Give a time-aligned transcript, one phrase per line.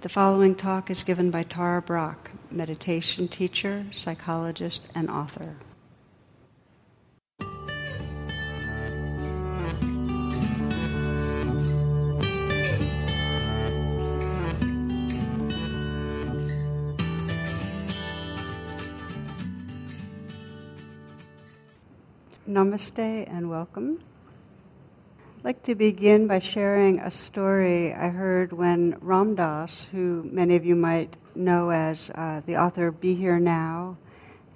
[0.00, 5.56] The following talk is given by Tara Brach, meditation teacher, psychologist, and author.
[22.48, 23.98] Namaste and welcome.
[25.38, 30.56] I'd like to begin by sharing a story I heard when Ram Dass, who many
[30.56, 33.96] of you might know as uh, the author Be Here Now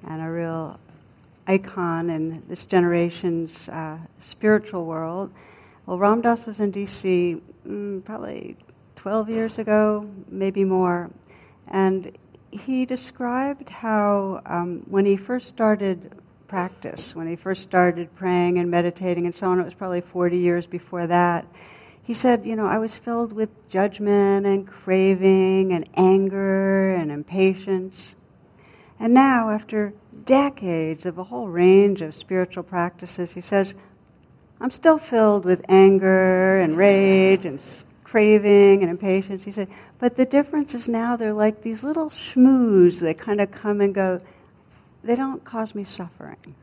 [0.08, 0.80] and a real
[1.46, 5.30] icon in this generation's uh, spiritual world.
[5.86, 8.56] Well, Ram Dass was in DC mm, probably
[8.96, 11.12] 12 years ago, maybe more,
[11.68, 12.10] and
[12.50, 16.12] he described how um, when he first started
[16.52, 17.14] practice.
[17.14, 20.66] When he first started praying and meditating and so on, it was probably 40 years
[20.66, 21.46] before that.
[22.02, 28.14] He said, You know, I was filled with judgment and craving and anger and impatience.
[29.00, 29.94] And now, after
[30.26, 33.72] decades of a whole range of spiritual practices, he says,
[34.60, 37.60] I'm still filled with anger and rage and
[38.04, 39.42] craving and impatience.
[39.42, 43.50] He said, but the difference is now they're like these little schmoos that kind of
[43.50, 44.20] come and go
[45.04, 46.54] they don't cause me suffering.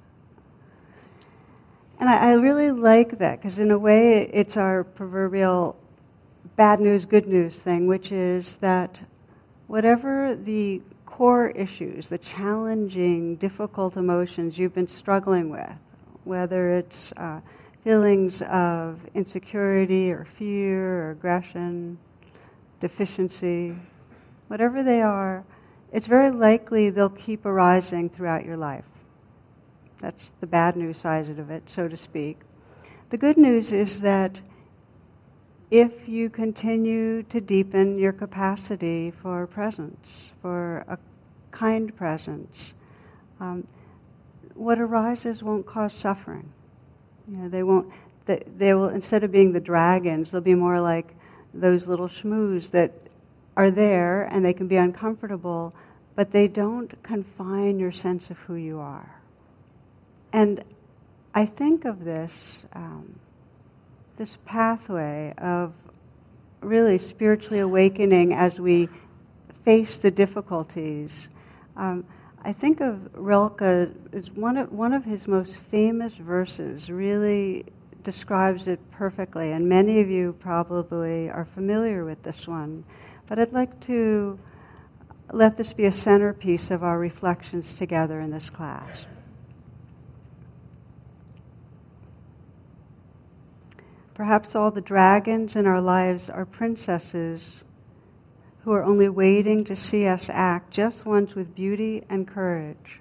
[2.00, 5.76] And I, I really like that because, in a way, it's our proverbial
[6.56, 9.00] bad news, good news thing, which is that
[9.68, 15.70] whatever the core issues, the challenging, difficult emotions you've been struggling with,
[16.24, 17.42] whether it's uh,
[17.84, 21.98] feelings of insecurity or fear or aggression,
[22.80, 23.76] deficiency,
[24.48, 25.44] whatever they are,
[25.92, 28.86] it's very likely they'll keep arising throughout your life.
[30.02, 32.40] That's the bad news side of it, so to speak.
[33.10, 34.40] The good news is that
[35.72, 40.98] if you continue to deepen your capacity for presence, for a
[41.52, 42.74] kind presence,
[43.40, 43.68] um,
[44.56, 46.52] what arises won't cause suffering.
[47.30, 47.88] You know, they won't.
[48.26, 51.16] They, they will instead of being the dragons, they'll be more like
[51.54, 52.92] those little schmoos that
[53.60, 55.74] are there and they can be uncomfortable,
[56.16, 59.14] but they don't confine your sense of who you are.
[60.32, 60.64] And
[61.34, 62.32] I think of this,
[62.72, 63.20] um,
[64.18, 65.74] this pathway of
[66.62, 68.88] really spiritually awakening as we
[69.66, 71.12] face the difficulties.
[71.76, 72.06] Um,
[72.46, 73.62] I think of Rilke
[74.14, 76.90] as one of one of his most famous verses.
[76.90, 77.66] Really
[78.06, 82.86] describes it perfectly, and many of you probably are familiar with this one.
[83.30, 84.40] But I'd like to
[85.32, 89.06] let this be a centerpiece of our reflections together in this class.
[94.16, 97.42] Perhaps all the dragons in our lives are princesses
[98.64, 103.00] who are only waiting to see us act, just ones with beauty and courage.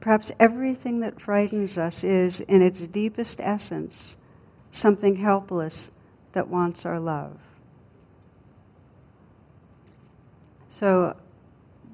[0.00, 4.16] Perhaps everything that frightens us is, in its deepest essence,
[4.70, 5.88] something helpless
[6.34, 7.38] that wants our love.
[10.80, 11.14] So,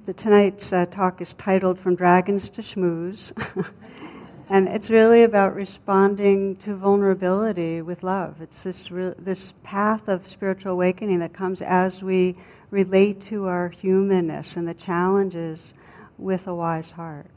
[0.07, 3.31] the, tonight's uh, talk is titled From Dragons to Schmoos.
[4.49, 8.41] and it's really about responding to vulnerability with love.
[8.41, 12.35] It's this, re- this path of spiritual awakening that comes as we
[12.71, 15.73] relate to our humanness and the challenges
[16.17, 17.27] with a wise heart.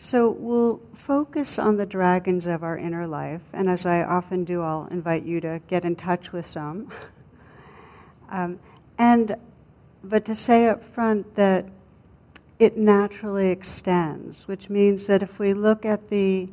[0.00, 4.62] So we'll focus on the dragons of our inner life, and as I often do,
[4.62, 6.92] I'll invite you to get in touch with some.
[8.30, 8.58] um,
[8.98, 9.36] and,
[10.02, 11.66] but to say up front that
[12.58, 16.48] it naturally extends, which means that if we look at the,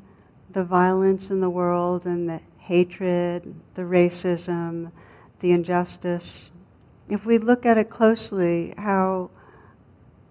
[0.53, 4.91] the violence in the world and the hatred, the racism,
[5.39, 6.49] the injustice,
[7.09, 9.29] if we look at it closely, how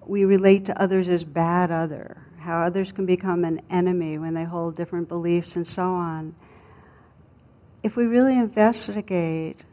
[0.06, 4.44] we relate to others as bad other, how others can become an enemy when they
[4.44, 6.34] hold different beliefs and so on.
[7.82, 9.64] If we really investigate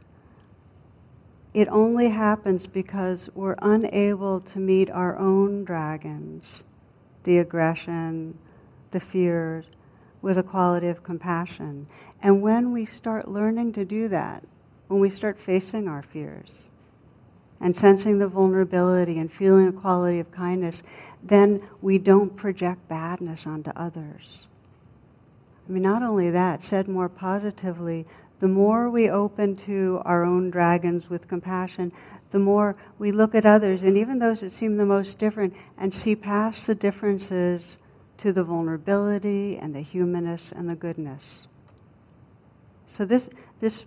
[1.53, 6.43] it only happens because we're unable to meet our own dragons,
[7.23, 8.37] the aggression,
[8.91, 9.65] the fears,
[10.21, 11.87] with a quality of compassion.
[12.21, 14.43] And when we start learning to do that,
[14.87, 16.51] when we start facing our fears
[17.61, 20.81] and sensing the vulnerability and feeling a quality of kindness,
[21.23, 24.47] then we don't project badness onto others.
[25.67, 28.05] I mean, not only that, said more positively,
[28.39, 31.91] the more we open to our own dragons with compassion,
[32.31, 35.93] the more we look at others, and even those that seem the most different, and
[35.93, 37.77] see past the differences
[38.17, 41.23] to the vulnerability and the humanness and the goodness.
[42.97, 43.23] So this
[43.61, 43.85] this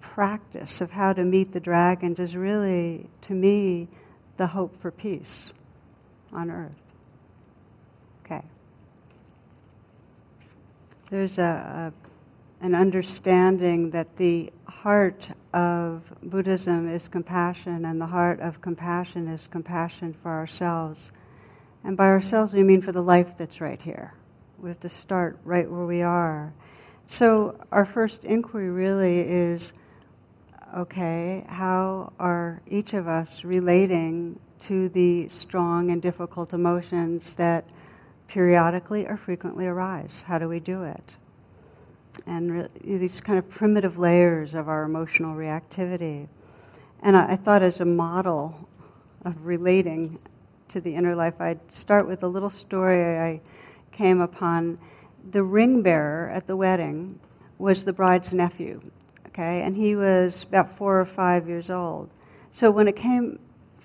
[0.00, 3.88] practice of how to meet the dragons is really, to me,
[4.36, 5.50] the hope for peace
[6.32, 6.72] on earth.
[8.24, 8.42] Okay.
[11.10, 12.03] There's a, a,
[12.64, 19.46] an understanding that the heart of Buddhism is compassion, and the heart of compassion is
[19.50, 20.98] compassion for ourselves.
[21.84, 24.14] And by ourselves, we mean for the life that's right here.
[24.58, 26.54] We have to start right where we are.
[27.06, 29.74] So, our first inquiry really is
[30.74, 34.38] okay, how are each of us relating
[34.68, 37.66] to the strong and difficult emotions that
[38.26, 40.22] periodically or frequently arise?
[40.24, 41.14] How do we do it?
[42.26, 46.28] And re- these kind of primitive layers of our emotional reactivity.
[47.02, 48.68] And I, I thought, as a model
[49.24, 50.18] of relating
[50.68, 53.40] to the inner life, I'd start with a little story I
[53.92, 54.78] came upon.
[55.32, 57.18] The ring bearer at the wedding
[57.58, 58.80] was the bride's nephew
[59.34, 62.08] okay, and he was about four or five years old.
[62.52, 63.38] So when it came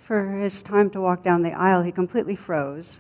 [0.06, 3.00] for his time to walk down the aisle, he completely froze,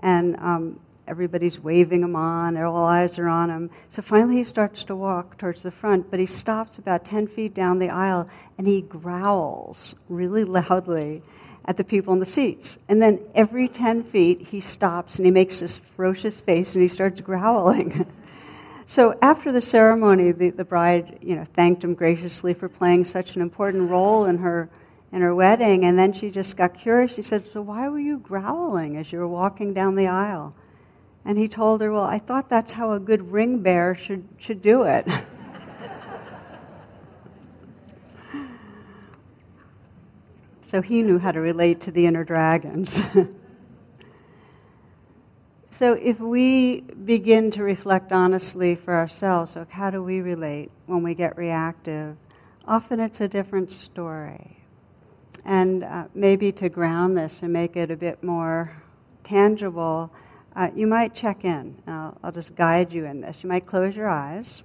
[0.00, 3.70] and um, everybody's waving him on, all eyes are on him.
[3.94, 7.54] So finally he starts to walk towards the front, but he stops about 10 feet
[7.54, 11.22] down the aisle and he growls really loudly
[11.66, 12.78] at the people in the seats.
[12.88, 16.88] And then every 10 feet he stops and he makes this ferocious face and he
[16.88, 18.06] starts growling.
[18.88, 23.34] So after the ceremony, the, the bride, you know, thanked him graciously for playing such
[23.34, 24.70] an important role in her
[25.12, 27.12] in her wedding, and then she just got curious.
[27.14, 30.54] She said, "So why were you growling as you were walking down the aisle?"
[31.26, 34.62] And he told her, "Well, I thought that's how a good ring bearer should should
[34.62, 35.06] do it."
[40.70, 42.88] so he knew how to relate to the inner dragons.
[45.78, 51.02] So if we begin to reflect honestly for ourselves, so how do we relate when
[51.02, 52.16] we get reactive?
[52.66, 54.56] Often it's a different story.
[55.44, 58.72] And uh, maybe to ground this and make it a bit more
[59.22, 60.10] tangible,
[60.56, 61.76] uh, you might check in.
[61.86, 63.38] I'll, I'll just guide you in this.
[63.42, 64.62] You might close your eyes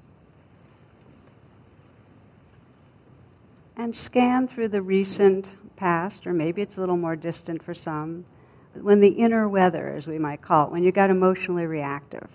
[3.75, 8.25] and scan through the recent past, or maybe it's a little more distant for some
[8.79, 12.27] when the inner weather, as we might call it, when you got emotionally reactive,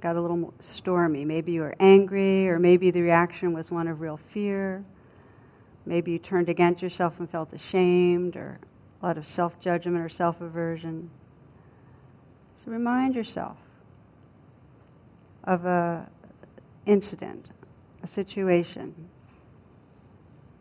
[0.00, 1.24] got a little stormy.
[1.24, 4.84] Maybe you were angry, or maybe the reaction was one of real fear.
[5.86, 8.58] Maybe you turned against yourself and felt ashamed, or
[9.02, 11.10] a lot of self judgment or self aversion.
[12.64, 13.58] So remind yourself
[15.44, 16.08] of a
[16.86, 17.50] incident,
[18.02, 18.94] a situation.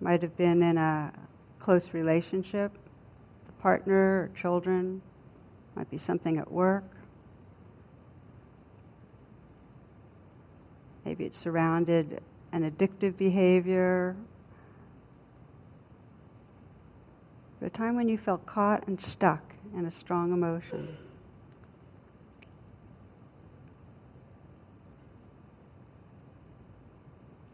[0.01, 1.13] Might have been in a
[1.61, 2.73] close relationship,
[3.47, 5.01] a partner or children,
[5.75, 6.83] might be something at work.
[11.05, 12.21] Maybe it surrounded
[12.51, 14.15] an addictive behavior.
[17.61, 19.41] The time when you felt caught and stuck
[19.77, 20.97] in a strong emotion.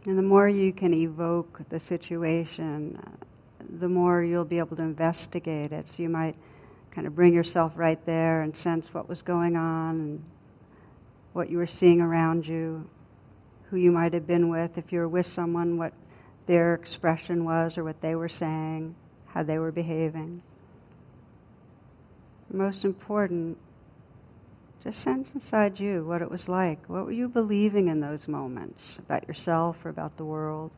[0.10, 3.00] And the more you can evoke the situation,
[3.80, 5.86] the more you'll be able to investigate it.
[5.88, 6.36] So you might
[6.90, 10.24] kind of bring yourself right there and sense what was going on and
[11.34, 12.90] what you were seeing around you,
[13.70, 15.94] who you might have been with, if you were with someone, what
[16.48, 18.96] their expression was or what they were saying,
[19.28, 20.42] how they were behaving.
[22.51, 23.60] Most important,
[24.83, 26.88] just sense inside you what it was like.
[26.88, 30.71] What were you believing in those moments about yourself or about the world?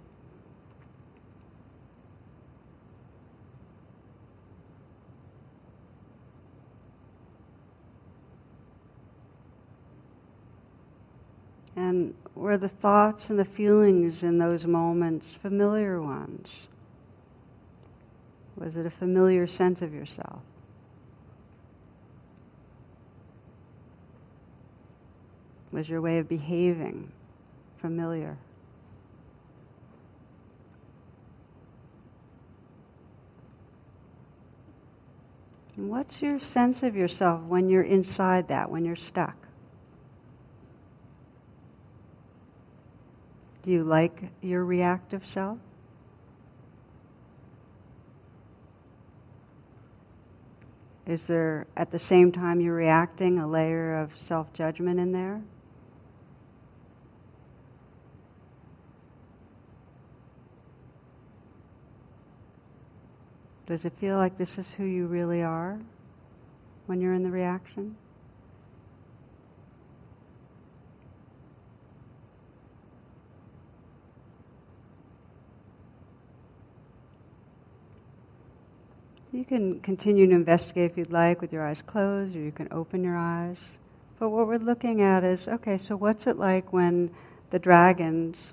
[11.75, 16.47] And were the thoughts and the feelings in those moments familiar ones?
[18.57, 20.41] Was it a familiar sense of yourself?
[25.71, 27.11] Was your way of behaving
[27.79, 28.37] familiar?
[35.75, 39.35] What's your sense of yourself when you're inside that, when you're stuck?
[43.63, 45.57] Do you like your reactive self?
[51.07, 55.41] Is there, at the same time you're reacting, a layer of self judgment in there?
[63.71, 65.79] Does it feel like this is who you really are
[66.87, 67.95] when you're in the reaction?
[79.31, 82.67] You can continue to investigate if you'd like with your eyes closed, or you can
[82.73, 83.57] open your eyes.
[84.19, 87.09] But what we're looking at is okay, so what's it like when
[87.51, 88.51] the dragons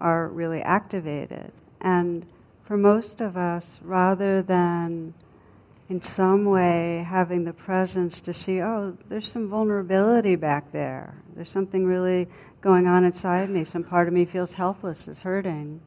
[0.00, 1.52] are really activated?
[1.82, 2.24] And
[2.66, 5.14] for most of us, rather than
[5.90, 11.14] in some way having the presence to see, oh, there's some vulnerability back there.
[11.36, 12.26] There's something really
[12.62, 13.64] going on inside me.
[13.64, 15.80] Some part of me feels helpless, is hurting.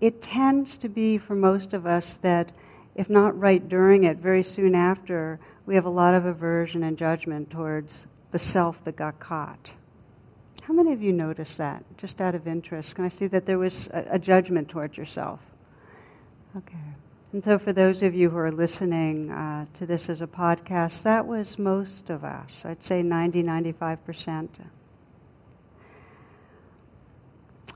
[0.00, 2.50] It tends to be for most of us that,
[2.96, 6.98] if not right during it, very soon after, we have a lot of aversion and
[6.98, 9.70] judgment towards the self that got caught.
[10.68, 12.94] How many of you noticed that, just out of interest?
[12.94, 15.40] Can I see that there was a, a judgment towards yourself?
[16.54, 16.76] Okay.
[17.32, 21.02] And so, for those of you who are listening uh, to this as a podcast,
[21.04, 22.50] that was most of us.
[22.64, 24.48] I'd say 90, 95%.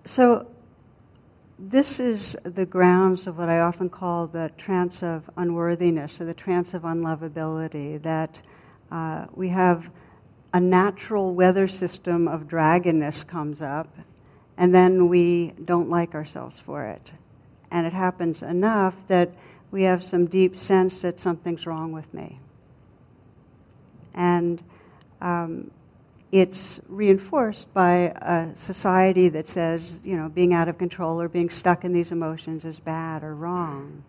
[0.04, 0.46] So,
[1.58, 6.34] this is the grounds of what I often call the trance of unworthiness or the
[6.34, 8.38] trance of unlovability, that
[8.90, 9.82] uh, we have
[10.52, 13.88] a natural weather system of dragonness comes up,
[14.56, 17.12] and then we don't like ourselves for it
[17.73, 19.30] and it happens enough that
[19.73, 22.38] we have some deep sense that something's wrong with me.
[24.14, 24.62] And
[25.23, 25.71] um,
[26.30, 31.49] it's reinforced by a society that says, you know, being out of control or being
[31.49, 34.04] stuck in these emotions is bad or wrong.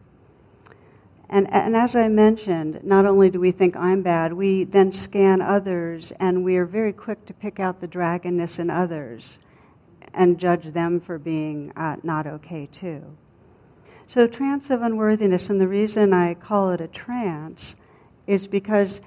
[1.30, 5.42] And, and as I mentioned, not only do we think I'm bad, we then scan
[5.42, 9.39] others and we are very quick to pick out the dragonness in others
[10.13, 13.01] and judge them for being uh, not okay too.
[14.08, 17.75] So, trance of unworthiness, and the reason I call it a trance
[18.27, 19.01] is because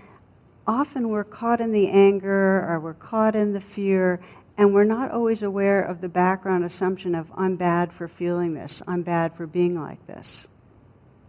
[0.66, 4.20] often we're caught in the anger or we're caught in the fear,
[4.58, 8.82] and we're not always aware of the background assumption of, I'm bad for feeling this,
[8.88, 10.26] I'm bad for being like this.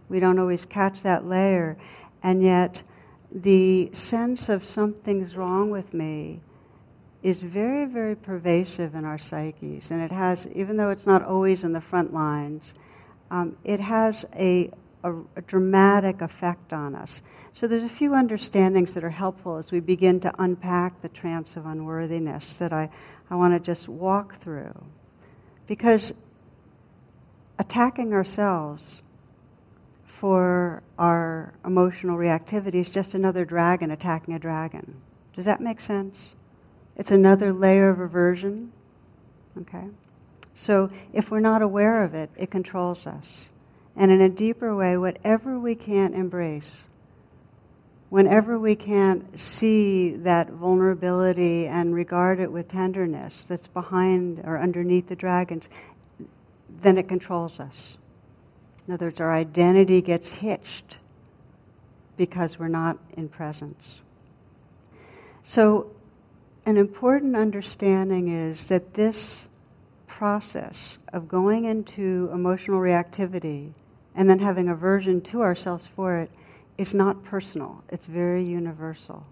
[0.08, 1.76] We don't always catch that layer,
[2.22, 2.82] and yet
[3.30, 6.40] the sense of something's wrong with me
[7.22, 9.90] is very, very pervasive in our psyches.
[9.90, 12.72] And it has, even though it's not always in the front lines,
[13.30, 14.70] um, it has a,
[15.04, 17.20] a, a, dramatic effect on us.
[17.54, 21.50] So there's a few understandings that are helpful as we begin to unpack the trance
[21.56, 22.88] of unworthiness that I,
[23.30, 24.72] I want to just walk through.
[25.66, 26.12] Because
[27.58, 29.02] attacking ourselves
[30.20, 35.00] for our emotional reactivity is just another dragon attacking a dragon.
[35.34, 36.16] Does that make sense?
[36.96, 38.72] It's another layer of aversion.
[39.60, 39.84] Okay?
[40.54, 43.26] So if we're not aware of it, it controls us.
[43.96, 46.70] And in a deeper way, whatever we can't embrace,
[48.10, 55.08] whenever we can't see that vulnerability and regard it with tenderness that's behind or underneath
[55.08, 55.68] the dragons,
[56.82, 57.97] then it controls us.
[58.88, 60.96] In other words, our identity gets hitched
[62.16, 64.00] because we're not in presence.
[65.44, 65.88] So,
[66.64, 69.46] an important understanding is that this
[70.06, 73.72] process of going into emotional reactivity
[74.14, 76.30] and then having aversion to ourselves for it
[76.78, 79.24] is not personal, it's very universal.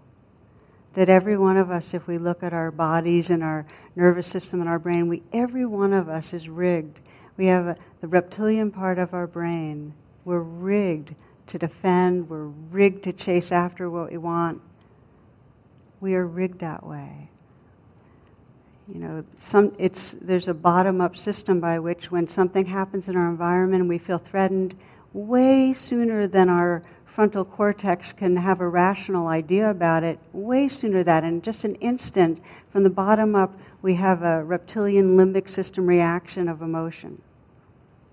[0.95, 4.61] That every one of us, if we look at our bodies and our nervous system
[4.61, 6.99] and our brain, we, every one of us is rigged.
[7.37, 9.93] We have the reptilian part of our brain.
[10.25, 11.15] We're rigged
[11.47, 14.61] to defend, we're rigged to chase after what we want.
[16.01, 17.29] We are rigged that way
[18.87, 23.29] you know, some, it's, there's a bottom-up system by which when something happens in our
[23.29, 24.75] environment and we feel threatened,
[25.13, 31.03] way sooner than our frontal cortex can have a rational idea about it, way sooner
[31.03, 32.39] than that in just an instant,
[32.71, 37.21] from the bottom up, we have a reptilian limbic system reaction of emotion.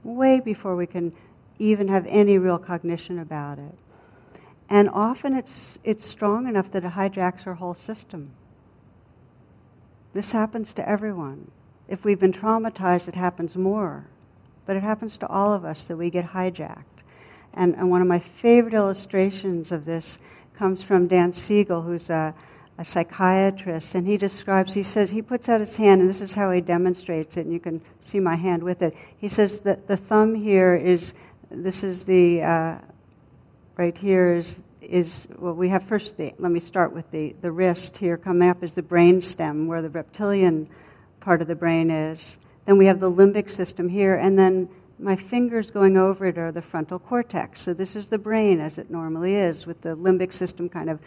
[0.05, 1.13] Way before we can
[1.59, 3.75] even have any real cognition about it.
[4.69, 8.31] And often it's, it's strong enough that it hijacks our whole system.
[10.13, 11.51] This happens to everyone.
[11.89, 14.05] If we've been traumatized, it happens more.
[14.67, 16.85] But it happens to all of us that we get hijacked.
[17.53, 20.19] And, and one of my favorite illustrations of this
[20.57, 22.35] comes from Dan Siegel, who's a,
[22.79, 26.33] a psychiatrist, and he describes, he says, he puts out his hand, and this is
[26.33, 28.95] how he demonstrates it, and you can see my hand with it.
[29.19, 31.15] He says that the thumb here is,
[31.51, 32.79] this is the, uh,
[33.77, 34.57] right here is
[34.89, 38.17] is well, we have first the, let me start with the, the wrist here.
[38.17, 40.69] Coming up is the brain stem, where the reptilian
[41.21, 42.21] part of the brain is.
[42.67, 46.53] Then we have the limbic system here, and then my fingers going over it are
[46.53, 47.65] the frontal cortex.
[47.65, 51.01] So this is the brain as it normally is, with the limbic system kind of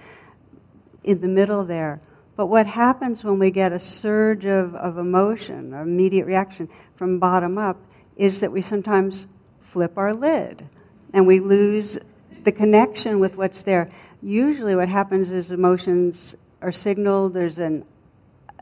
[1.07, 2.01] in the middle there.
[2.35, 7.17] But what happens when we get a surge of, of emotion, or immediate reaction from
[7.17, 7.77] bottom up,
[8.15, 9.25] is that we sometimes
[9.71, 10.67] flip our lid
[11.13, 11.97] and we lose
[12.43, 13.89] the connection with what's there.
[14.21, 17.33] Usually, what happens is emotions are signaled.
[17.33, 17.85] There's an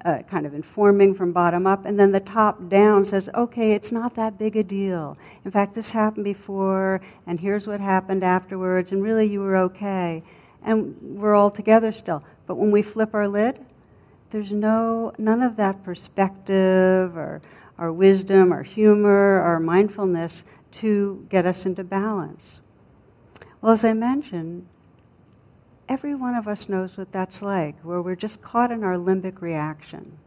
[0.06, 3.92] uh, kind of informing from bottom up, and then the top down says, okay, it's
[3.92, 5.18] not that big a deal.
[5.44, 10.24] In fact, this happened before, and here's what happened afterwards, and really you were okay.
[10.66, 12.24] And we're all together still.
[12.48, 13.60] But when we flip our lid,
[14.32, 17.42] there's no none of that perspective or
[17.78, 20.44] our wisdom, our humor, our mindfulness
[20.82, 22.60] to get us into balance.
[23.62, 24.68] Well, as I mentioned,
[25.88, 29.42] every one of us knows what that's like, where we're just caught in our limbic
[29.42, 30.18] reaction.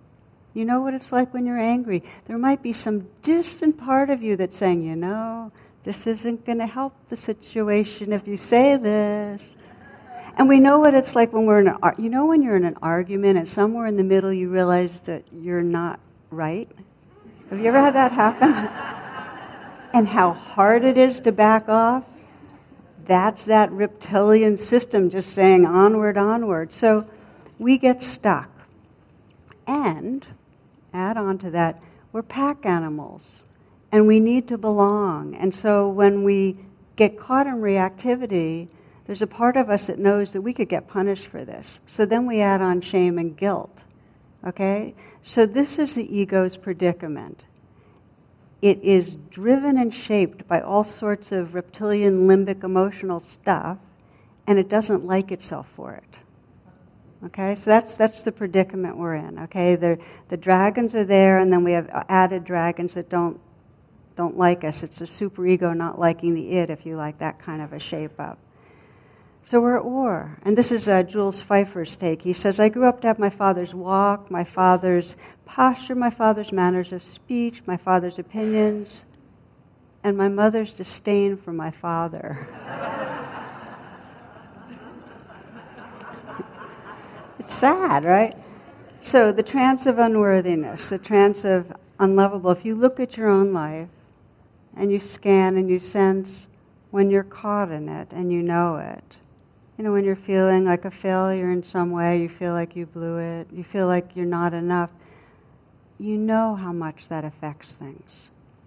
[0.54, 2.02] You know what it's like when you're angry.
[2.26, 5.52] There might be some distant part of you that's saying, you know,
[5.84, 9.40] this isn't going to help the situation if you say this.
[10.38, 12.64] And we know what it's like when we're in an, you know, when you're in
[12.64, 16.70] an argument and somewhere in the middle you realize that you're not right.
[17.50, 18.52] Have you ever had that happen?
[19.94, 22.04] and how hard it is to back off
[23.08, 26.70] that's that reptilian system just saying onward, onward.
[26.78, 27.06] So
[27.58, 28.50] we get stuck.
[29.66, 30.24] And
[30.94, 33.22] add on to that, we're pack animals
[33.90, 35.34] and we need to belong.
[35.34, 36.58] And so when we
[36.96, 38.68] get caught in reactivity,
[39.08, 41.80] there's a part of us that knows that we could get punished for this.
[41.96, 43.76] So then we add on shame and guilt.
[44.46, 44.94] Okay?
[45.24, 47.42] So this is the ego's predicament
[48.60, 53.78] it is driven and shaped by all sorts of reptilian limbic emotional stuff,
[54.46, 56.04] and it doesn't like itself for it.
[57.26, 59.38] Okay, so that's that's the predicament we're in.
[59.40, 59.98] Okay, the
[60.28, 63.40] the dragons are there, and then we have added dragons that don't
[64.16, 64.82] don't like us.
[64.82, 68.18] It's the superego not liking the id, if you like that kind of a shape
[68.18, 68.38] up.
[69.50, 70.38] So we're at war.
[70.42, 72.20] And this is uh, Jules Feiffer's take.
[72.20, 75.16] He says, I grew up to have my father's walk, my father's
[75.46, 78.88] posture, my father's manners of speech, my father's opinions,
[80.04, 82.46] and my mother's disdain for my father.
[87.38, 88.36] it's sad, right?
[89.00, 93.52] So the trance of unworthiness, the trance of unlovable, if you look at your own
[93.52, 93.88] life
[94.76, 96.28] and you scan and you sense
[96.90, 99.16] when you're caught in it and you know it,
[99.78, 102.84] you know, when you're feeling like a failure in some way, you feel like you
[102.84, 104.90] blew it, you feel like you're not enough,
[105.98, 108.10] you know how much that affects things.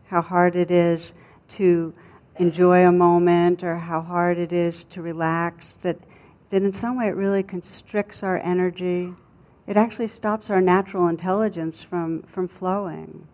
[0.08, 1.12] How hard it is
[1.58, 1.94] to
[2.38, 5.98] enjoy a moment or how hard it is to relax, that,
[6.50, 9.14] that in some way it really constricts our energy.
[9.68, 13.28] It actually stops our natural intelligence from, from flowing.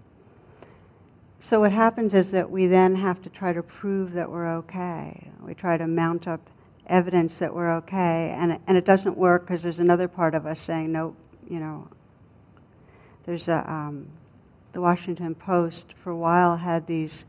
[1.48, 5.30] So what happens is that we then have to try to prove that we're okay.
[5.46, 6.42] We try to mount up
[6.88, 10.46] evidence that we're okay, and it, and it doesn't work because there's another part of
[10.46, 11.16] us saying, no,
[11.50, 11.88] you know.
[13.26, 14.08] There's a um,
[14.74, 17.26] the Washington Post for a while had these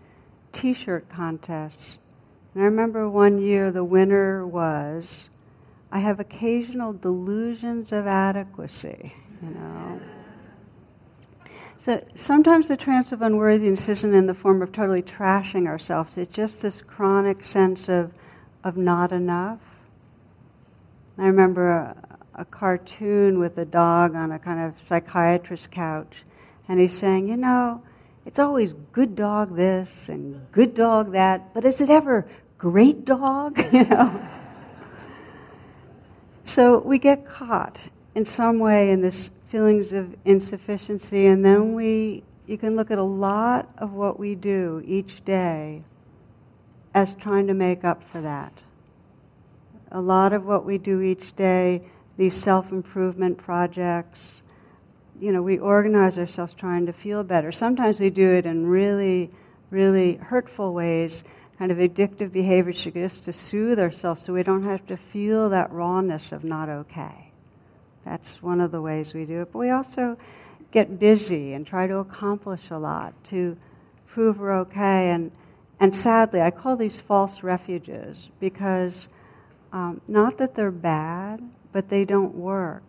[0.53, 1.99] T-shirt contests,
[2.55, 5.29] and I remember one year the winner was,
[5.91, 10.01] "I have occasional delusions of adequacy," you know.
[11.81, 16.13] So sometimes the trance of unworthiness isn't in the form of totally trashing ourselves.
[16.17, 18.13] It's just this chronic sense of
[18.69, 19.59] of not enough.
[21.17, 21.97] I remember a,
[22.35, 26.15] a cartoon with a dog on a kind of psychiatrist couch,
[26.69, 27.83] and he's saying, you know,
[28.27, 32.29] it's always good dog this and good dog that, but is it ever
[32.59, 33.59] great dog?
[33.73, 34.29] you know.
[36.45, 37.79] So we get caught
[38.15, 42.99] in some way in this feelings of insufficiency, and then we you can look at
[42.99, 45.83] a lot of what we do each day
[46.95, 48.53] as trying to make up for that.
[49.93, 51.83] A lot of what we do each day,
[52.17, 54.43] these self improvement projects,
[55.21, 57.51] you know, we organize ourselves trying to feel better.
[57.51, 59.31] Sometimes we do it in really,
[59.71, 61.25] really hurtful ways,
[61.59, 65.73] kind of addictive behaviors just to soothe ourselves so we don't have to feel that
[65.73, 67.33] rawness of not okay.
[68.05, 69.53] That's one of the ways we do it.
[69.53, 70.17] But we also
[70.71, 73.57] get busy and try to accomplish a lot to
[74.07, 75.11] prove we're okay.
[75.11, 75.33] And
[75.81, 79.09] and sadly, I call these false refuges because
[79.73, 82.83] um, not that they're bad, but they don't work.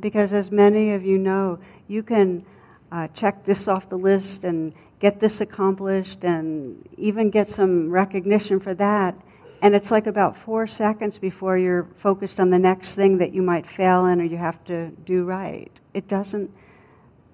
[0.00, 2.44] Because as many of you know, you can
[2.90, 8.58] uh, check this off the list and get this accomplished and even get some recognition
[8.58, 9.14] for that.
[9.60, 13.42] And it's like about four seconds before you're focused on the next thing that you
[13.42, 15.70] might fail in or you have to do right.
[15.94, 16.50] It doesn't,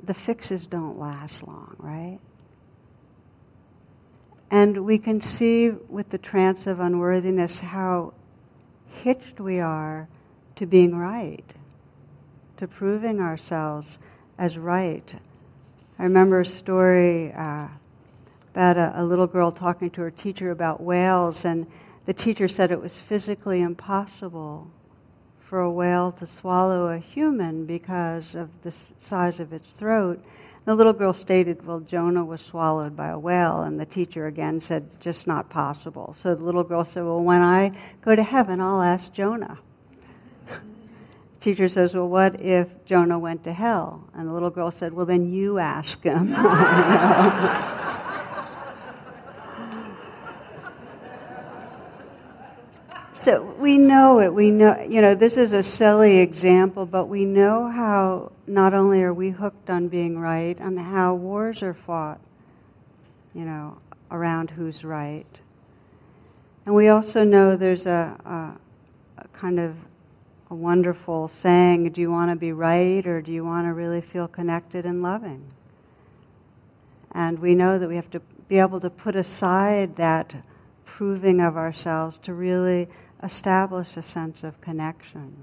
[0.02, 2.18] the fixes don't last long, right?
[4.50, 8.14] And we can see with the trance of unworthiness how
[9.02, 10.08] hitched we are
[10.56, 11.44] to being right,
[12.56, 13.98] to proving ourselves
[14.38, 15.14] as right.
[15.98, 17.68] I remember a story uh,
[18.54, 21.66] about a, a, little girl talking to her teacher about whales, and
[22.06, 24.68] the teacher said it was physically impossible
[25.48, 30.22] for a whale to swallow a human because of the size of its throat.
[30.68, 33.62] The little girl stated, Well, Jonah was swallowed by a whale.
[33.62, 36.14] And the teacher again said, Just not possible.
[36.22, 37.70] So the little girl said, Well, when I
[38.04, 39.58] go to heaven, I'll ask Jonah.
[41.40, 44.10] teacher says, Well, what if Jonah went to hell?
[44.12, 46.34] And the little girl said, Well, then you ask him.
[53.24, 54.32] so we know it.
[54.32, 59.02] We know, you know, this is a silly example, but we know how not only
[59.02, 62.20] are we hooked on being right, on how wars are fought,
[63.34, 63.78] you know,
[64.10, 65.26] around who's right.
[66.66, 69.74] And we also know there's a, a, a kind of
[70.50, 74.00] a wonderful saying do you want to be right or do you want to really
[74.00, 75.50] feel connected and loving?
[77.12, 80.34] And we know that we have to be able to put aside that
[80.84, 82.88] proving of ourselves to really
[83.22, 85.34] establish a sense of connection.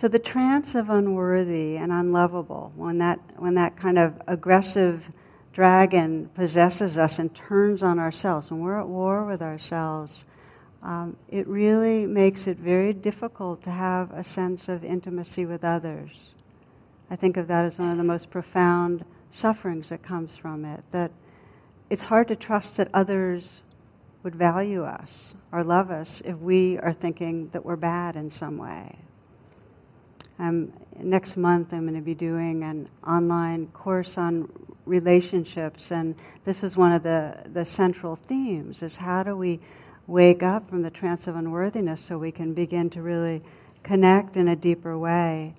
[0.00, 5.02] So the trance of unworthy and unlovable, when that, when that kind of aggressive
[5.52, 10.24] dragon possesses us and turns on ourselves, when we're at war with ourselves,
[10.82, 16.10] um, it really makes it very difficult to have a sense of intimacy with others.
[17.10, 19.04] I think of that as one of the most profound
[19.36, 20.82] sufferings that comes from it.
[20.92, 21.10] That
[21.90, 23.62] it's hard to trust that others
[24.22, 25.10] would value us
[25.52, 28.98] or love us if we are thinking that we're bad in some way.
[30.38, 34.50] Um, next month, I'm going to be doing an online course on
[34.86, 36.14] relationships, and
[36.46, 39.60] this is one of the, the central themes: is how do we
[40.06, 43.42] wake up from the trance of unworthiness so we can begin to really
[43.84, 45.54] connect in a deeper way.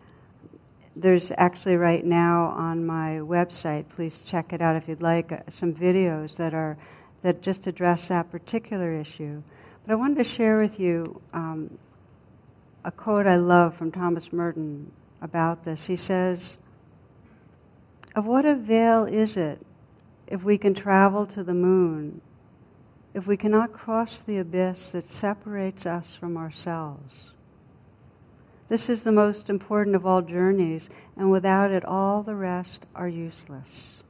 [0.95, 5.37] There's actually right now on my website, please check it out if you'd like, uh,
[5.59, 6.77] some videos that are
[7.23, 9.41] that just address that particular issue.
[9.85, 11.77] But I wanted to share with you um,
[12.83, 15.83] a quote I love from Thomas Merton about this.
[15.85, 16.57] He says,
[18.15, 19.65] Of what avail is it
[20.27, 22.21] if we can travel to the moon,
[23.13, 27.13] if we cannot cross the abyss that separates us from ourselves?
[28.69, 33.09] This is the most important of all journeys, and without it, all the rest are
[33.09, 34.00] useless.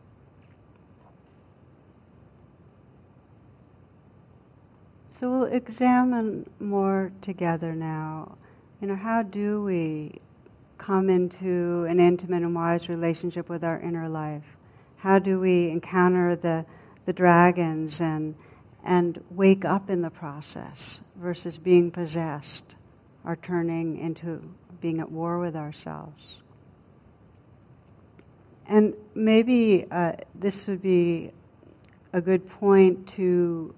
[5.21, 8.39] So we'll examine more together now.
[8.81, 10.19] You know, how do we
[10.79, 14.41] come into an intimate and wise relationship with our inner life?
[14.97, 16.65] How do we encounter the,
[17.05, 18.33] the dragons and,
[18.83, 20.79] and wake up in the process
[21.21, 22.73] versus being possessed
[23.23, 24.41] or turning into
[24.81, 26.19] being at war with ourselves?
[28.67, 31.31] And maybe uh, this would be
[32.11, 33.75] a good point to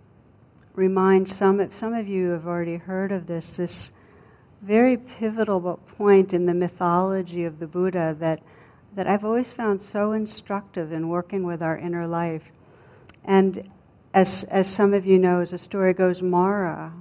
[0.76, 3.90] remind some, some of you have already heard of this, this
[4.62, 8.42] very pivotal point in the mythology of the Buddha that,
[8.96, 12.44] that I've always found so instructive in working with our inner life.
[13.24, 13.70] And
[14.14, 16.92] as, as some of you know, as the story goes, Mara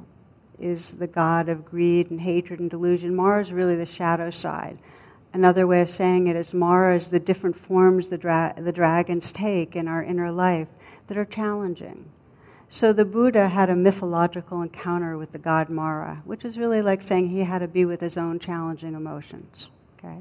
[0.58, 3.14] is the god of greed and hatred and delusion.
[3.16, 4.78] Mara is really the shadow side.
[5.32, 9.32] Another way of saying it is Mara is the different forms the, dra- the dragons
[9.32, 10.68] take in our inner life
[11.08, 12.04] that are challenging
[12.72, 17.02] so the Buddha had a mythological encounter with the god Mara, which is really like
[17.02, 19.68] saying he had to be with his own challenging emotions.
[19.98, 20.18] Okay?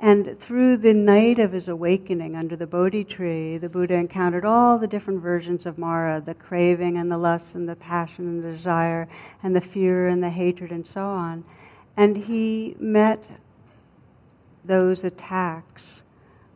[0.00, 4.76] And through the night of his awakening under the Bodhi tree, the Buddha encountered all
[4.76, 8.56] the different versions of Mara the craving and the lust and the passion and the
[8.56, 9.08] desire
[9.44, 11.44] and the fear and the hatred and so on.
[11.96, 13.22] And he met
[14.64, 16.01] those attacks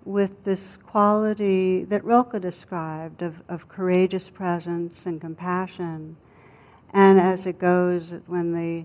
[0.06, 6.16] with this quality that Rilke described of, of courageous presence and compassion.
[6.94, 8.84] And as it goes, when the,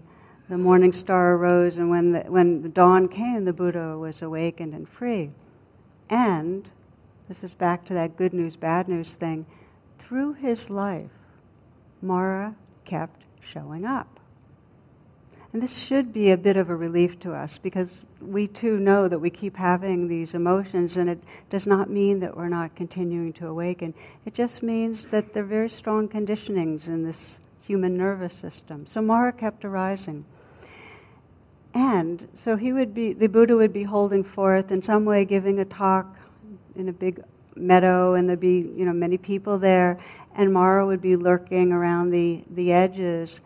[0.50, 4.74] the morning star arose and when the, when the dawn came, the Buddha was awakened
[4.74, 5.30] and free.
[6.10, 6.68] And,
[7.30, 9.46] this is back to that good news, bad news thing,
[10.00, 11.12] through his life,
[12.02, 14.20] Mara kept showing up.
[15.54, 17.90] And this should be a bit of a relief to us because
[18.22, 22.38] we too know that we keep having these emotions, and it does not mean that
[22.38, 23.94] we're not continuing to awaken.
[24.26, 28.88] It just means that there are very strong conditionings in this human nervous system.
[28.94, 30.24] So Mara kept arising.
[31.74, 35.60] And so he would be, the Buddha would be holding forth in some way, giving
[35.60, 36.16] a talk
[36.76, 37.22] in a big
[37.56, 39.98] meadow, and there'd be, you know, many people there,
[40.38, 43.42] and Mara would be lurking around the, the edges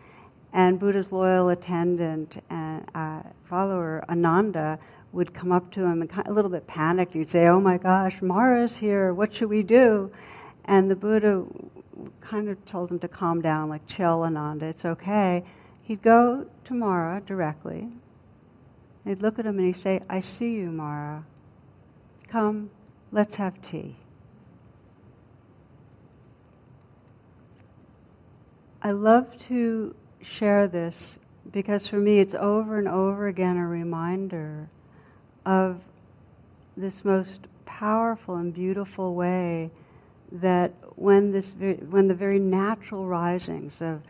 [0.52, 4.78] and Buddha's loyal attendant and uh, follower, Ananda,
[5.12, 7.14] would come up to him and kind of, a little bit panicked.
[7.14, 9.12] He'd say, Oh my gosh, Mara's here.
[9.14, 10.10] What should we do?
[10.64, 11.44] And the Buddha
[12.20, 15.44] kind of told him to calm down, like chill, Ananda, it's okay.
[15.82, 17.88] He'd go to Mara directly.
[19.04, 21.24] He'd look at him and he'd say, I see you, Mara.
[22.28, 22.70] Come,
[23.12, 23.96] let's have tea.
[28.82, 29.94] I love to
[30.38, 31.16] share this
[31.52, 34.68] because for me it's over and over again a reminder
[35.44, 35.80] of
[36.76, 39.70] this most powerful and beautiful way
[40.32, 41.52] that when this
[41.88, 44.00] when the very natural risings of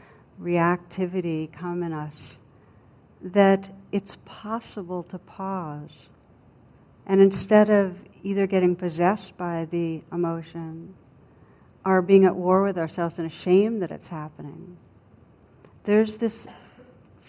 [0.40, 2.38] reactivity come in us
[3.22, 5.90] that it's possible to pause.
[7.06, 10.94] And instead of either getting possessed by the emotion
[11.84, 14.76] or being at war with ourselves and ashamed that it's happening
[15.86, 16.46] there's this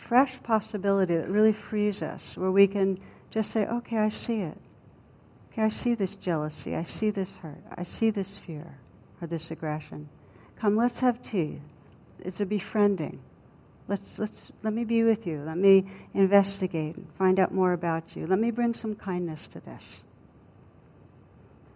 [0.08, 3.00] fresh possibility that really frees us where we can
[3.32, 4.58] just say okay i see it
[5.58, 6.76] Okay, I see this jealousy.
[6.76, 7.64] I see this hurt.
[7.76, 8.78] I see this fear
[9.20, 10.08] or this aggression.
[10.60, 11.60] Come, let's have tea.
[12.20, 13.20] It's a befriending.
[13.88, 15.42] Let's, let's, let me be with you.
[15.44, 18.28] Let me investigate and find out more about you.
[18.28, 19.82] Let me bring some kindness to this.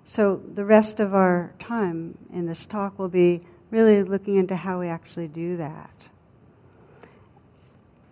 [0.06, 4.80] So, the rest of our time in this talk will be really looking into how
[4.80, 5.90] we actually do that.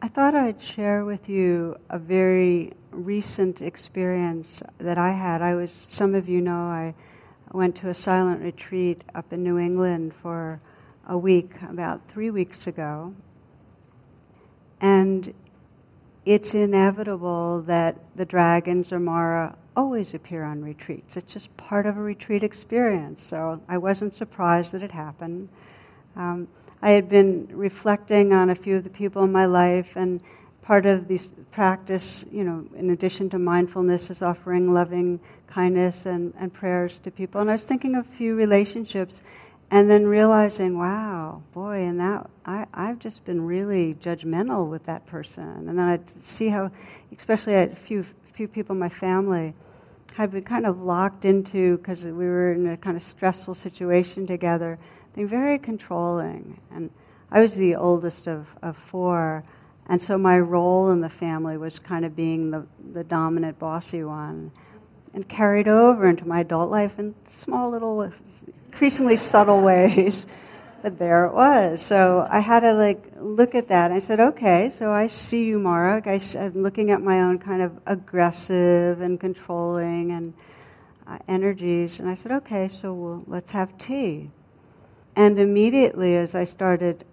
[0.02, 4.48] I thought I'd share with you a very recent experience
[4.80, 5.42] that I had.
[5.42, 6.94] I was, some of you know, I
[7.52, 10.62] went to a silent retreat up in New England for
[11.10, 13.14] a week, about three weeks ago.
[14.80, 15.34] And
[16.26, 21.18] it's inevitable that the dragons or Mara always appear on retreats.
[21.18, 23.20] It's just part of a retreat experience.
[23.30, 25.50] So I wasn't surprised that it happened.
[26.16, 26.48] Um,
[26.82, 30.22] I had been reflecting on a few of the people in my life, and
[30.62, 36.34] part of this practice, you know, in addition to mindfulness, is offering loving kindness and,
[36.40, 37.42] and prayers to people.
[37.42, 39.20] And I was thinking of a few relationships,
[39.72, 45.06] and then realizing, wow, boy, and that I, I've just been really judgmental with that
[45.06, 45.44] person.
[45.44, 46.72] And then I'd see how,
[47.18, 49.54] especially a few few people in my family,
[50.16, 54.26] had been kind of locked into because we were in a kind of stressful situation
[54.26, 54.80] together
[55.16, 56.60] being very controlling.
[56.72, 56.90] And
[57.32, 59.44] I was the oldest of, of four,
[59.88, 64.04] and so my role in the family was kind of being the, the dominant, bossy
[64.04, 64.52] one,
[65.14, 68.12] and carried over into my adult life in small little,
[68.72, 70.26] increasingly subtle ways.
[70.82, 71.86] But there it was.
[71.86, 73.92] So I had to like look at that.
[73.92, 76.02] I said, okay, so I see you, Mara.
[76.06, 80.34] I, am looking at my own kind of aggressive and controlling and
[81.06, 82.00] uh, energies.
[82.00, 84.30] And I said, okay, so we'll, let's have tea.
[85.20, 87.04] And immediately, as I started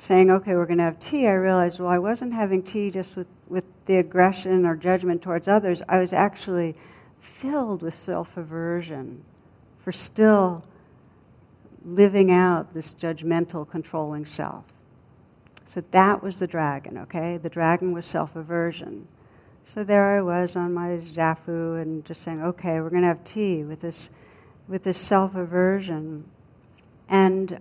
[0.00, 3.16] saying, okay, we're going to have tea, I realized, well, I wasn't having tea just
[3.16, 5.80] with, with the aggression or judgment towards others.
[5.88, 6.76] I was actually
[7.40, 9.24] filled with self aversion
[9.82, 10.62] for still
[11.86, 14.66] living out this judgmental, controlling self.
[15.72, 17.38] So that was the dragon, okay?
[17.42, 19.08] The dragon was self aversion.
[19.72, 23.24] So there I was on my zafu and just saying, okay, we're going to have
[23.24, 24.10] tea with this,
[24.68, 26.26] with this self aversion.
[27.08, 27.58] And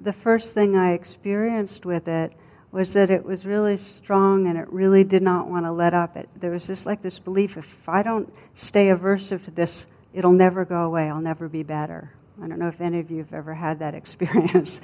[0.00, 2.32] the first thing I experienced with it
[2.74, 6.16] was that it was really strong and it really did not want to let up.
[6.16, 10.32] It, there was just like this belief if I don't stay aversive to this, it'll
[10.32, 12.10] never go away, I'll never be better.
[12.42, 14.80] I don't know if any of you have ever had that experience,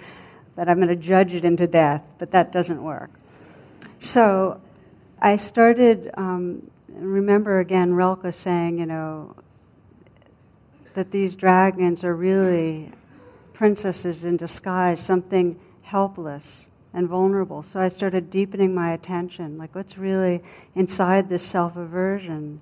[0.56, 3.10] that I'm going to judge it into death, but that doesn't work.
[4.00, 4.60] So
[5.20, 9.34] I started, um, remember again Rilke saying, you know,
[10.94, 12.92] that these dragons are really
[13.60, 17.62] princesses in disguise, something helpless and vulnerable.
[17.62, 20.42] So I started deepening my attention, like what's really
[20.74, 22.58] inside this self aversion.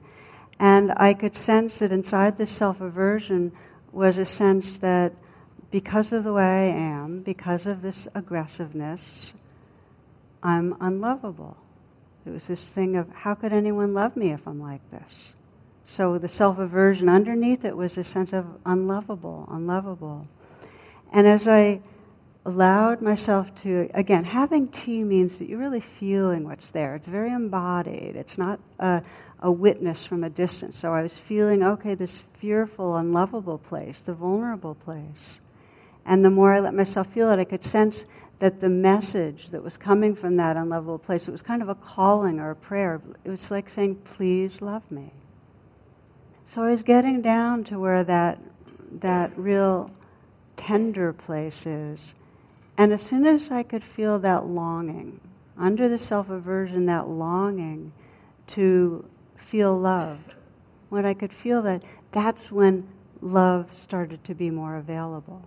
[0.59, 3.53] And I could sense that inside this self aversion
[3.93, 5.13] was a sense that
[5.71, 9.33] because of the way I am, because of this aggressiveness,
[10.43, 11.57] I'm unlovable.
[12.27, 15.13] It was this thing of how could anyone love me if I'm like this?
[15.97, 20.27] So the self aversion underneath it was a sense of unlovable, unlovable.
[21.13, 21.81] And as I
[22.45, 26.95] allowed myself to, again, having tea means that you're really feeling what's there.
[26.95, 28.17] It's very embodied.
[28.17, 29.03] It's not a,
[29.41, 30.77] a witness from a distance.
[30.81, 35.39] So I was feeling, okay, this fearful, unlovable place, the vulnerable place.
[36.07, 38.05] And the more I let myself feel it, I could sense
[38.41, 41.75] that the message that was coming from that unlovable place, it was kind of a
[41.75, 43.01] calling or a prayer.
[43.25, 45.13] It was like saying, please love me.
[46.55, 48.39] So I was getting down to where that,
[49.03, 49.91] that real
[50.69, 52.13] tender places.
[52.77, 55.21] And as soon as I could feel that longing,
[55.59, 57.93] under the self aversion, that longing
[58.55, 59.05] to
[59.51, 60.35] feel loved,
[60.91, 62.87] when I could feel that, that's when
[63.21, 65.43] love started to be more available.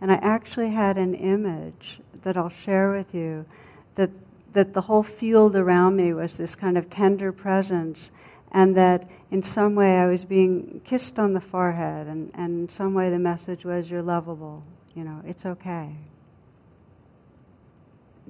[0.00, 3.44] And I actually had an image that I'll share with you
[3.96, 4.10] that,
[4.54, 8.10] that the whole field around me was this kind of tender presence,
[8.52, 12.76] and that in some way I was being kissed on the forehead, and, and in
[12.76, 14.62] some way the message was, You're lovable,
[14.94, 15.94] you know, it's okay.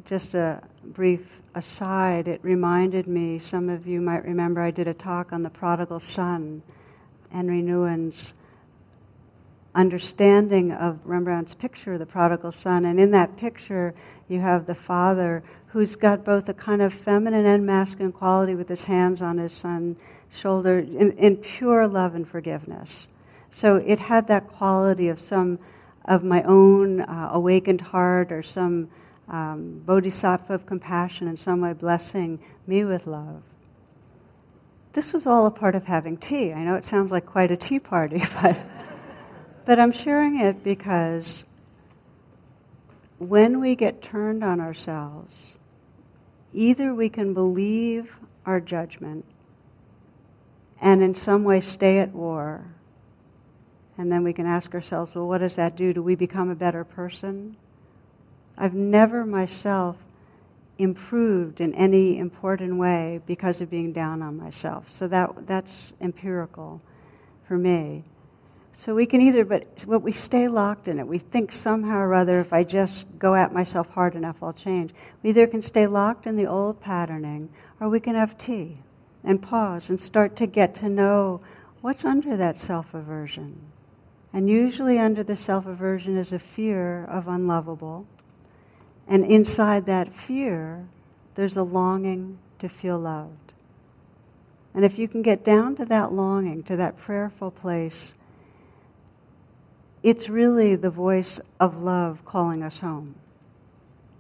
[0.07, 1.21] Just a brief
[1.55, 5.51] aside, it reminded me, some of you might remember, I did a talk on the
[5.51, 6.63] prodigal son,
[7.33, 8.33] Henri Nouwen's
[9.75, 12.85] understanding of Rembrandt's picture, of the prodigal son.
[12.85, 13.95] And in that picture,
[14.29, 18.69] you have the father who's got both a kind of feminine and masculine quality with
[18.69, 19.97] his hands on his son's
[20.43, 23.07] shoulder in, in pure love and forgiveness.
[23.53, 25.59] So it had that quality of some
[26.07, 28.89] of my own uh, awakened heart or some
[29.29, 33.43] um, bodhisattva of compassion in some way blessing me with love.
[34.93, 36.53] This was all a part of having tea.
[36.53, 38.57] I know it sounds like quite a tea party, but
[39.67, 41.45] but I'm sharing it because
[43.19, 45.35] when we get turned on ourselves,
[46.53, 48.11] either we can believe
[48.47, 49.25] our judgment
[50.81, 52.65] and in some way stay at war,
[53.99, 55.93] and then we can ask ourselves, well, what does that do?
[55.93, 57.57] Do we become a better person?
[58.57, 59.97] I've never myself
[60.79, 64.85] improved in any important way because of being down on myself.
[64.99, 66.81] So that that's empirical
[67.47, 68.05] for me.
[68.85, 71.07] So we can either, but what we stay locked in it.
[71.07, 74.95] We think somehow or other, if I just go at myself hard enough, I'll change.
[75.23, 78.79] We either can stay locked in the old patterning, or we can have tea
[79.23, 81.43] and pause and start to get to know
[81.83, 83.61] what's under that self aversion.
[84.33, 88.07] And usually, under the self aversion is a fear of unlovable.
[89.07, 90.87] And inside that fear,
[91.35, 93.53] there's a longing to feel loved.
[94.73, 98.13] And if you can get down to that longing, to that prayerful place,
[100.03, 103.15] it's really the voice of love calling us home.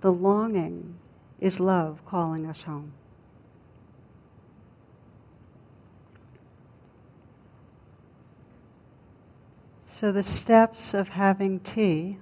[0.02, 0.96] The longing
[1.40, 2.92] is love calling us home.
[10.00, 12.18] So the steps of having tea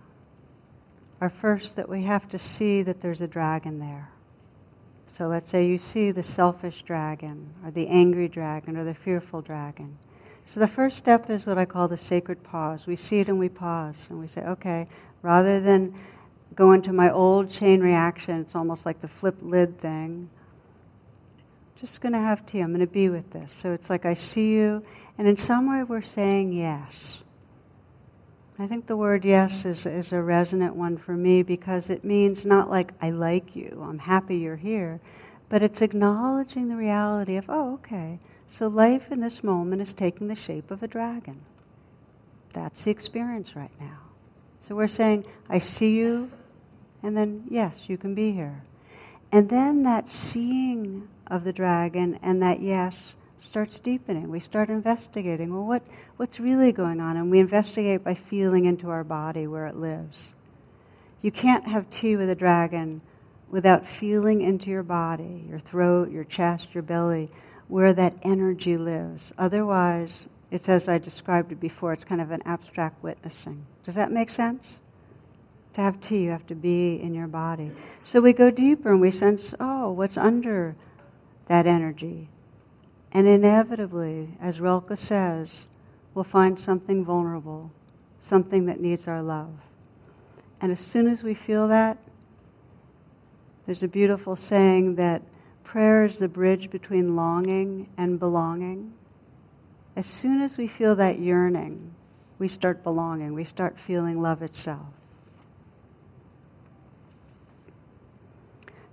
[1.20, 4.10] are first that we have to see that there's a dragon there.
[5.16, 9.42] So let's say you see the selfish dragon, or the angry dragon, or the fearful
[9.42, 9.98] dragon.
[10.52, 12.86] So the first step is what I call the sacred pause.
[12.86, 14.88] We see it and we pause and we say, okay,
[15.20, 15.94] rather than
[16.54, 20.30] go into my old chain reaction, it's almost like the flip lid thing.
[21.80, 22.60] Just going to have tea.
[22.60, 23.52] I'm going to be with this.
[23.62, 24.82] So it's like I see you,
[25.18, 26.92] and in some way we're saying yes.
[28.58, 32.44] I think the word yes is, is a resonant one for me because it means
[32.44, 35.00] not like I like you, I'm happy you're here,
[35.48, 38.18] but it's acknowledging the reality of, oh, okay,
[38.56, 41.40] so life in this moment is taking the shape of a dragon.
[42.54, 43.98] That's the experience right now.
[44.66, 46.30] So we're saying, I see you,
[47.02, 48.62] and then, yes, you can be here.
[49.30, 52.94] And then that seeing of the dragon and that yes
[53.48, 54.28] starts deepening.
[54.28, 55.82] We start investigating, well, what,
[56.16, 57.16] what's really going on?
[57.16, 60.18] And we investigate by feeling into our body where it lives.
[61.22, 63.00] You can't have tea with a dragon
[63.50, 67.30] without feeling into your body, your throat, your chest, your belly,
[67.68, 69.22] where that energy lives.
[69.38, 73.64] Otherwise, it's as I described it before, it's kind of an abstract witnessing.
[73.84, 74.78] Does that make sense?
[75.74, 77.70] To have tea, you have to be in your body.
[78.10, 80.74] So we go deeper and we sense, oh, what's under
[81.48, 82.28] that energy?
[83.12, 85.50] And inevitably, as Rilke says,
[86.14, 87.70] we'll find something vulnerable,
[88.28, 89.50] something that needs our love.
[90.60, 91.98] And as soon as we feel that,
[93.66, 95.22] there's a beautiful saying that
[95.68, 98.90] Prayer is the bridge between longing and belonging.
[99.96, 101.94] As soon as we feel that yearning,
[102.38, 104.86] we start belonging, we start feeling love itself.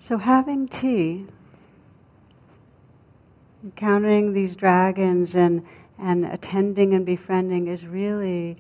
[0.02, 1.28] So, having tea,
[3.64, 5.66] encountering these dragons and,
[5.98, 8.58] and attending and befriending is really,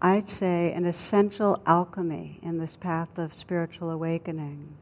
[0.00, 4.76] I'd say, an essential alchemy in this path of spiritual awakening.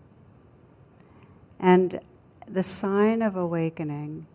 [1.63, 2.01] And
[2.49, 4.27] the sign of awakening,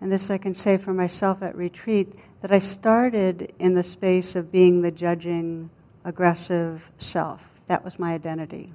[0.00, 4.36] and this I can say for myself at retreat, that I started in the space
[4.36, 5.68] of being the judging,
[6.04, 7.40] aggressive self.
[7.66, 8.72] That was my identity.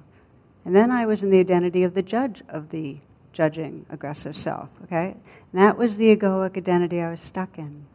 [0.66, 2.98] And then I was in the identity of the judge of the
[3.32, 5.16] judging, aggressive self, okay?
[5.52, 7.86] And that was the egoic identity I was stuck in.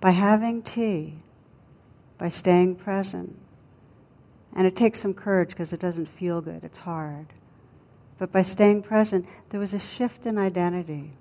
[0.00, 1.14] By having tea,
[2.18, 3.36] by staying present,
[4.54, 7.26] and it takes some courage because it doesn't feel good, it's hard.
[8.18, 11.12] But by staying present, there was a shift in identity.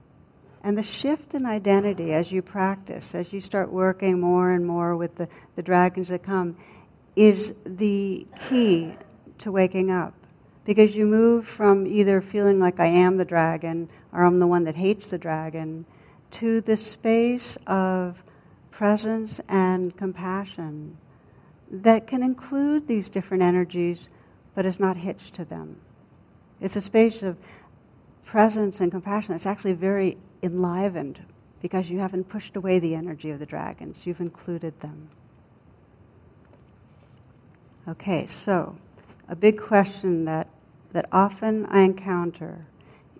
[0.63, 4.95] And the shift in identity as you practice, as you start working more and more
[4.95, 6.57] with the, the dragons that come,
[7.15, 8.95] is the key
[9.39, 10.13] to waking up.
[10.65, 14.63] Because you move from either feeling like I am the dragon or I'm the one
[14.63, 15.85] that hates the dragon
[16.39, 18.17] to the space of
[18.71, 20.97] presence and compassion
[21.71, 24.07] that can include these different energies
[24.55, 25.77] but is not hitched to them.
[26.61, 27.37] It's a space of
[28.25, 31.19] presence and compassion that's actually very enlivened
[31.61, 35.09] because you haven't pushed away the energy of the dragons, you've included them.
[37.87, 38.75] Okay, so
[39.29, 40.47] a big question that,
[40.93, 42.65] that often I encounter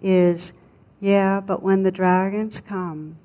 [0.01, 0.51] is
[0.99, 3.17] yeah, but when the dragons come,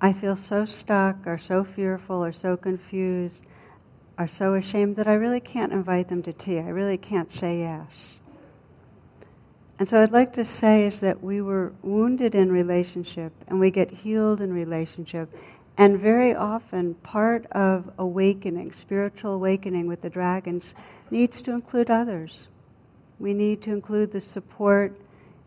[0.00, 3.42] I feel so stuck or so fearful or so confused
[4.18, 6.58] or so ashamed that I really can't invite them to tea.
[6.58, 8.20] I really can't say yes.
[9.78, 13.70] And so I'd like to say is that we were wounded in relationship and we
[13.70, 15.28] get healed in relationship.
[15.76, 20.74] And very often, part of awakening, spiritual awakening with the dragons,
[21.10, 22.46] needs to include others.
[23.18, 24.96] We need to include the support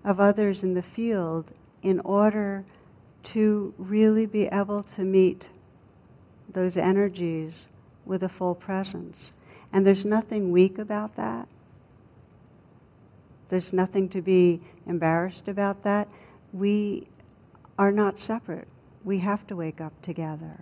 [0.04, 1.46] of others in the field
[1.82, 2.66] in order
[3.34, 5.48] to really be able to meet
[6.54, 7.68] those energies
[8.06, 9.32] with a full presence.
[9.72, 11.48] And there's nothing weak about that.
[13.50, 16.08] There's nothing to be embarrassed about that.
[16.54, 17.08] We
[17.78, 18.68] are not separate.
[19.04, 20.60] We have to wake up together.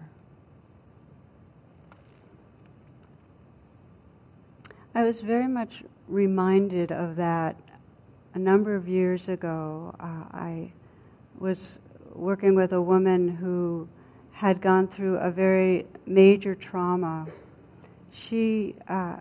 [4.93, 7.55] I was very much reminded of that
[8.33, 9.95] a number of years ago.
[9.99, 10.71] Uh, I
[11.39, 11.79] was
[12.13, 13.87] working with a woman who
[14.31, 17.25] had gone through a very major trauma.
[18.11, 19.17] She uh,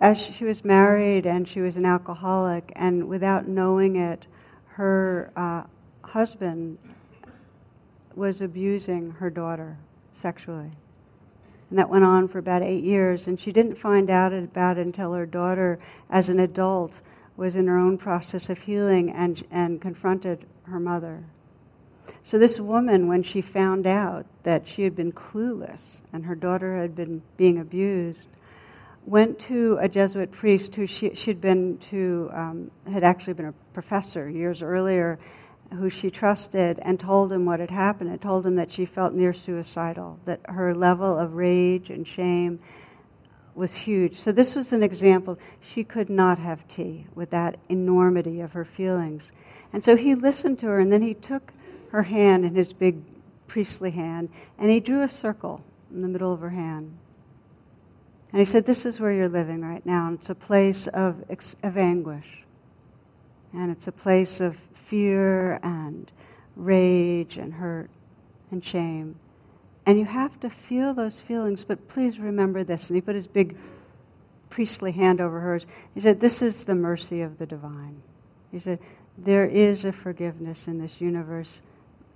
[0.00, 4.26] as she was married and she was an alcoholic, and without knowing it,
[4.66, 5.62] her uh,
[6.06, 6.78] husband
[8.14, 9.76] was abusing her daughter
[10.20, 10.70] sexually.
[11.70, 14.86] And that went on for about eight years, and she didn't find out about it
[14.86, 15.78] until her daughter,
[16.10, 16.92] as an adult,
[17.36, 21.22] was in her own process of healing and, and confronted her mother.
[22.24, 25.80] So, this woman, when she found out that she had been clueless
[26.12, 28.26] and her daughter had been being abused,
[29.10, 33.54] went to a Jesuit priest who she, she'd been to, um, had actually been a
[33.74, 35.18] professor years earlier,
[35.72, 38.08] who she trusted, and told him what had happened.
[38.08, 42.60] And told him that she felt near suicidal, that her level of rage and shame
[43.56, 44.20] was huge.
[44.20, 45.38] So this was an example.
[45.74, 49.32] She could not have tea with that enormity of her feelings.
[49.72, 51.52] And so he listened to her, and then he took
[51.90, 52.96] her hand in his big
[53.48, 56.96] priestly hand, and he drew a circle in the middle of her hand.
[58.32, 60.08] And he said, This is where you're living right now.
[60.08, 61.16] And it's a place of,
[61.62, 62.26] of anguish.
[63.52, 64.56] And it's a place of
[64.88, 66.10] fear and
[66.56, 67.90] rage and hurt
[68.50, 69.16] and shame.
[69.86, 72.86] And you have to feel those feelings, but please remember this.
[72.86, 73.56] And he put his big
[74.50, 75.66] priestly hand over hers.
[75.94, 78.00] He said, This is the mercy of the divine.
[78.52, 78.78] He said,
[79.18, 81.60] There is a forgiveness in this universe.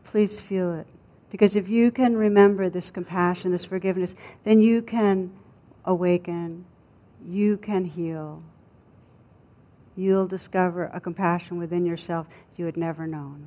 [0.05, 0.87] Please feel it.
[1.31, 5.33] Because if you can remember this compassion, this forgiveness, then you can
[5.85, 6.65] awaken,
[7.27, 8.43] you can heal.
[9.97, 12.27] You'll discover a compassion within yourself
[12.57, 13.47] you had never known.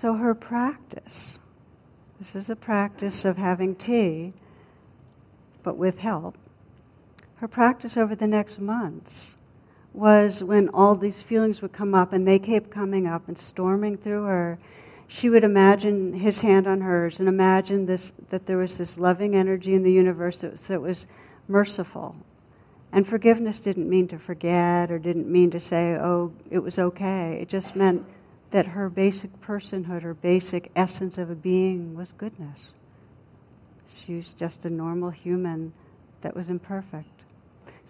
[0.00, 1.38] So, her practice
[2.18, 4.32] this is a practice of having tea,
[5.62, 6.36] but with help.
[7.36, 9.12] Her practice over the next months
[9.92, 13.96] was when all these feelings would come up, and they kept coming up and storming
[13.98, 14.58] through her
[15.08, 19.34] she would imagine his hand on hers and imagine this, that there was this loving
[19.34, 21.06] energy in the universe that that was
[21.48, 22.16] merciful.
[22.92, 27.38] And forgiveness didn't mean to forget or didn't mean to say, oh, it was okay.
[27.42, 28.04] It just meant
[28.52, 32.58] that her basic personhood, her basic essence of a being was goodness.
[34.06, 35.72] She was just a normal human
[36.22, 37.08] that was imperfect.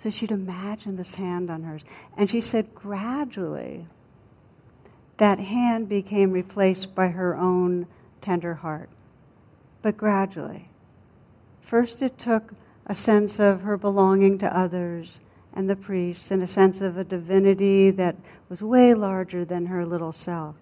[0.02, 1.82] So she'd imagine this hand on hers.
[2.16, 3.86] And she said, gradually,
[5.18, 7.86] that hand became replaced by her own
[8.20, 8.88] tender heart.
[9.82, 10.68] But gradually.
[11.68, 12.52] First, it took
[12.86, 15.20] a sense of her belonging to others
[15.54, 18.16] and the priests, and a sense of a divinity that
[18.48, 20.56] was way larger than her little self.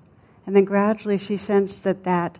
[0.46, 2.38] And then gradually she sensed that that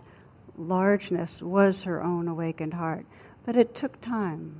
[0.55, 3.05] largeness was her own awakened heart.
[3.45, 4.55] But it took time.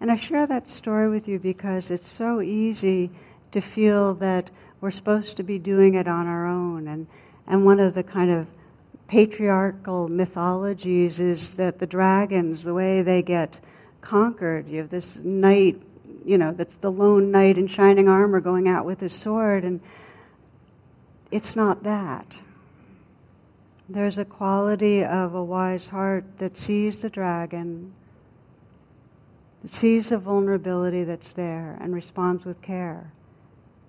[0.00, 3.10] And I share that story with you because it's so easy
[3.54, 4.50] to feel that
[4.80, 6.86] we're supposed to be doing it on our own.
[6.88, 7.06] And,
[7.46, 8.46] and one of the kind of
[9.08, 13.58] patriarchal mythologies is that the dragons, the way they get
[14.00, 15.80] conquered, you have this knight,
[16.24, 19.80] you know, that's the lone knight in shining armor going out with his sword, and
[21.30, 22.26] it's not that.
[23.88, 27.94] There's a quality of a wise heart that sees the dragon
[29.64, 33.10] that sees the vulnerability that's there and responds with care.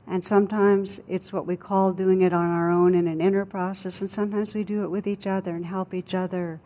[0.07, 4.01] And sometimes it's what we call doing it on our own in an inner process,
[4.01, 6.59] and sometimes we do it with each other and help each other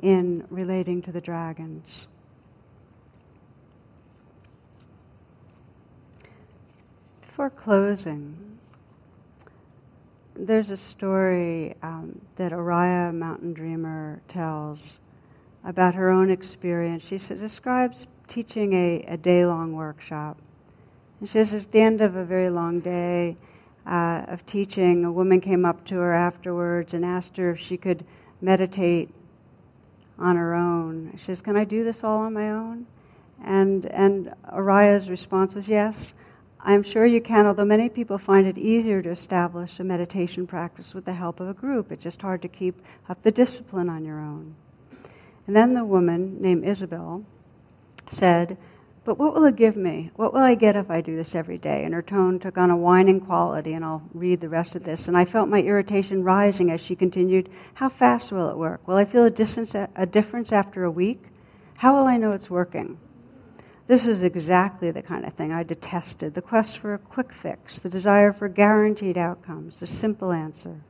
[0.00, 2.06] in relating to the dragons.
[7.36, 8.58] For closing,
[10.36, 14.78] there's a story um, that Oriah Mountain Dreamer tells
[15.64, 17.04] about her own experience.
[17.08, 20.38] She describes teaching a, a day long workshop.
[21.20, 23.36] She says, at the end of a very long day
[23.86, 27.76] uh, of teaching, a woman came up to her afterwards and asked her if she
[27.76, 28.04] could
[28.40, 29.10] meditate
[30.18, 31.12] on her own.
[31.18, 32.86] She says, Can I do this all on my own?
[33.44, 36.12] And, and Oriah's response was, Yes,
[36.60, 40.92] I'm sure you can, although many people find it easier to establish a meditation practice
[40.94, 41.92] with the help of a group.
[41.92, 44.54] It's just hard to keep up the discipline on your own.
[45.46, 47.22] And then the woman named Isabel
[48.12, 48.56] said,
[49.04, 50.10] but what will it give me?
[50.16, 51.84] What will I get if I do this every day?
[51.84, 55.06] And her tone took on a whining quality, and I'll read the rest of this.
[55.06, 58.88] And I felt my irritation rising as she continued, How fast will it work?
[58.88, 61.22] Will I feel a, distance, a difference after a week?
[61.76, 62.96] How will I know it's working?
[63.86, 67.78] This is exactly the kind of thing I detested the quest for a quick fix,
[67.80, 70.80] the desire for guaranteed outcomes, the simple answer.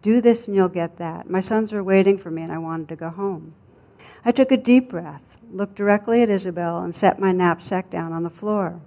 [0.00, 1.28] Do this and you'll get that.
[1.28, 3.54] My sons were waiting for me, and I wanted to go home.
[4.24, 5.20] I took a deep breath
[5.52, 8.80] looked directly at Isabel, and set my knapsack down on the floor.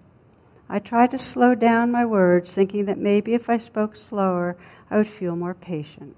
[0.69, 4.57] I tried to slow down my words, thinking that maybe if I spoke slower,
[4.91, 6.15] I would feel more patient.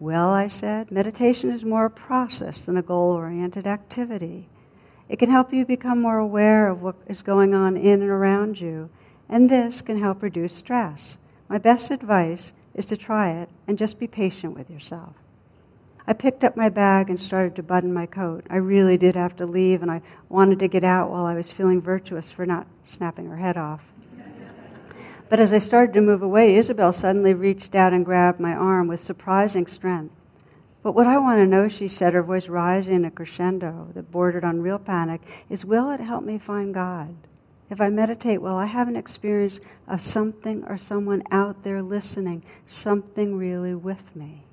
[0.00, 4.48] Well, I said, meditation is more a process than a goal oriented activity.
[5.08, 8.60] It can help you become more aware of what is going on in and around
[8.60, 8.90] you,
[9.28, 11.16] and this can help reduce stress.
[11.48, 15.14] My best advice is to try it and just be patient with yourself.
[16.06, 18.44] I picked up my bag and started to button my coat.
[18.50, 21.50] I really did have to leave, and I wanted to get out while I was
[21.52, 23.80] feeling virtuous for not snapping her head off.
[25.30, 28.86] But as I started to move away, Isabel suddenly reached out and grabbed my arm
[28.86, 30.14] with surprising strength.
[30.82, 34.10] But what I want to know, she said, her voice rising in a crescendo that
[34.10, 37.14] bordered on real panic, is will it help me find God?
[37.70, 42.42] If I meditate well, I have an experience of something or someone out there listening,
[42.82, 44.44] something really with me.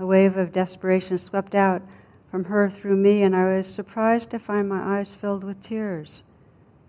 [0.00, 1.82] A wave of desperation swept out
[2.30, 6.22] from her through me, and I was surprised to find my eyes filled with tears.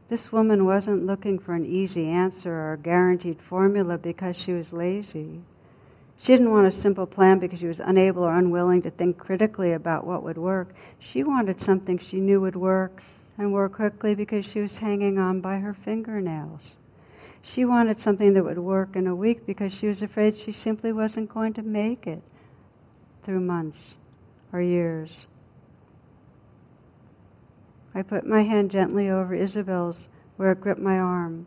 [0.07, 4.71] This woman wasn't looking for an easy answer or a guaranteed formula because she was
[4.71, 5.41] lazy.
[6.19, 9.73] She didn't want a simple plan because she was unable or unwilling to think critically
[9.73, 10.73] about what would work.
[10.97, 13.03] She wanted something she knew would work
[13.37, 16.77] and work quickly because she was hanging on by her fingernails.
[17.41, 20.93] She wanted something that would work in a week because she was afraid she simply
[20.93, 22.23] wasn't going to make it
[23.23, 23.95] through months
[24.51, 25.25] or years.
[27.93, 30.07] I put my hand gently over Isabel's
[30.37, 31.45] where it gripped my arm.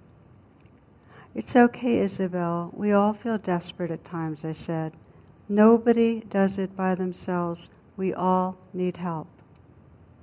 [1.34, 2.70] It's okay, Isabel.
[2.74, 4.92] We all feel desperate at times, I said.
[5.48, 7.68] Nobody does it by themselves.
[7.96, 9.26] We all need help.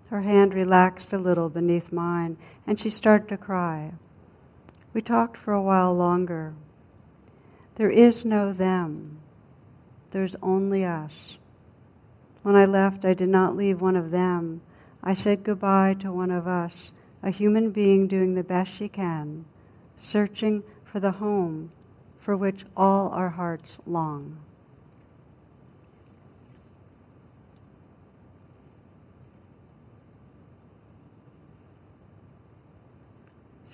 [0.09, 3.91] Her hand relaxed a little beneath mine, and she started to cry.
[4.93, 6.53] We talked for a while longer.
[7.75, 9.19] There is no them.
[10.11, 11.37] There's only us.
[12.43, 14.61] When I left, I did not leave one of them.
[15.03, 19.45] I said goodbye to one of us, a human being doing the best she can,
[19.97, 21.71] searching for the home
[22.21, 24.37] for which all our hearts long.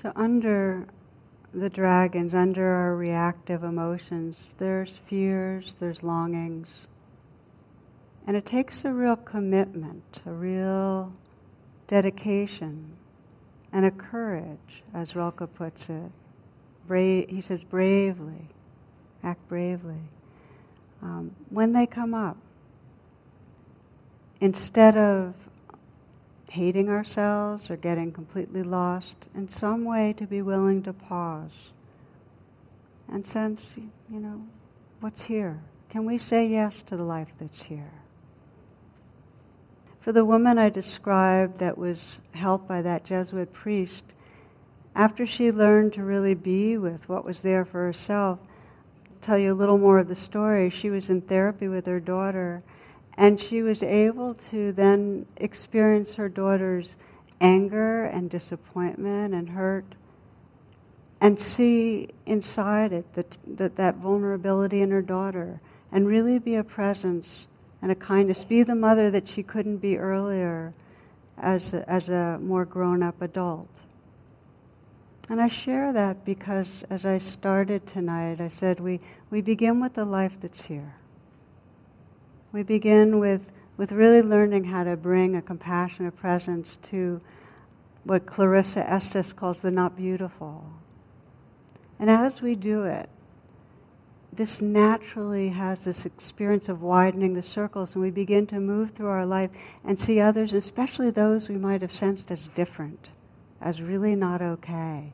[0.02, 0.86] So, under
[1.54, 6.88] the dragons, under our reactive emotions, there's fears, there's longings,
[8.28, 11.14] and it takes a real commitment, a real
[11.88, 12.92] dedication,
[13.72, 16.12] and a courage, as Rilke puts it.
[17.30, 18.50] He says, bravely,
[19.24, 20.02] act bravely.
[21.02, 22.38] Um, when they come up,
[24.42, 25.34] instead of
[26.50, 31.52] hating ourselves or getting completely lost, in some way to be willing to pause
[33.12, 34.42] and sense, you know,
[35.00, 35.60] what's here?
[35.90, 37.92] Can we say yes to the life that's here?
[40.08, 44.04] For the woman I described that was helped by that Jesuit priest,
[44.96, 49.52] after she learned to really be with what was there for herself, I'll tell you
[49.52, 50.70] a little more of the story.
[50.70, 52.64] She was in therapy with her daughter,
[53.18, 56.96] and she was able to then experience her daughter's
[57.42, 59.94] anger and disappointment and hurt
[61.20, 65.60] and see inside it that, that, that vulnerability in her daughter
[65.92, 67.48] and really be a presence
[67.82, 68.44] and a kindness.
[68.44, 70.74] Be the mother that she couldn't be earlier.
[71.38, 73.70] as a, as a more grown up adult.
[75.30, 79.00] And I share that because as I started tonight, I said we,
[79.30, 80.96] we begin with the life that's here.
[82.54, 83.42] We begin with,
[83.76, 87.22] with really learning how to bring a compassionate presence to
[88.06, 90.66] what Clarissa Estes calls the not beautiful.
[92.00, 93.10] And as we do it,
[94.38, 99.08] this naturally has this experience of widening the circles, and we begin to move through
[99.08, 99.50] our life
[99.84, 103.10] and see others, especially those we might have sensed as different,
[103.62, 105.12] as really not okay.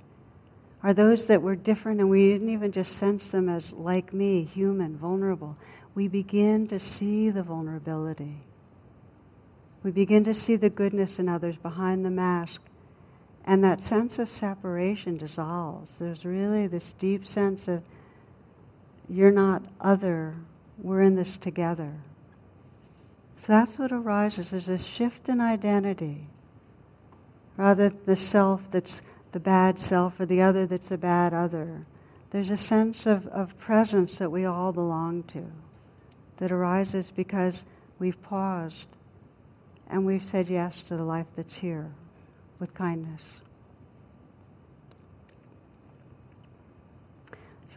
[0.84, 4.44] Are those that were different and we didn't even just sense them as like me,
[4.44, 5.56] human, vulnerable.
[5.96, 8.36] We begin to see the vulnerability.
[9.82, 12.60] We begin to see the goodness in others behind the mask.
[13.46, 15.94] And that sense of separation dissolves.
[16.00, 17.82] There's really this deep sense of
[19.10, 20.36] you're not other,
[20.78, 21.94] we're in this together.
[23.42, 24.52] So that's what arises.
[24.52, 26.28] There's a shift in identity.
[27.58, 29.02] Rather the self that's
[29.34, 31.86] the bad self or the other that's a bad other.
[32.32, 35.44] There's a sense of, of presence that we all belong to
[36.40, 37.64] that arises because
[38.00, 38.88] we've paused
[39.88, 41.92] and we've said yes to the life that's here
[42.60, 43.22] with kindness.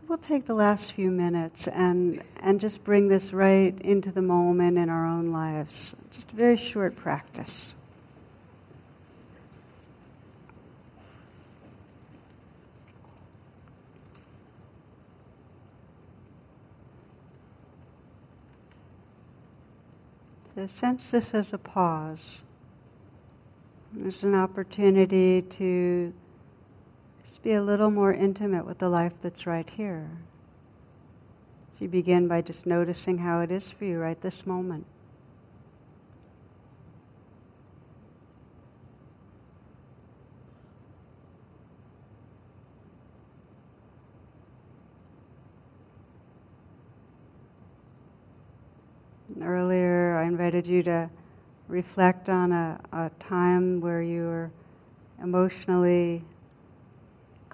[0.08, 4.78] We'll take the last few minutes and, and just bring this right into the moment
[4.78, 5.94] in our own lives.
[6.14, 7.72] Just a very short practice.
[20.54, 22.24] So sense this as a pause.
[23.92, 26.12] There's an opportunity to
[27.46, 30.10] be a little more intimate with the life that's right here.
[31.74, 34.84] So you begin by just noticing how it is for you right this moment.
[49.40, 51.08] Earlier, I invited you to
[51.68, 54.50] reflect on a, a time where you were
[55.22, 56.24] emotionally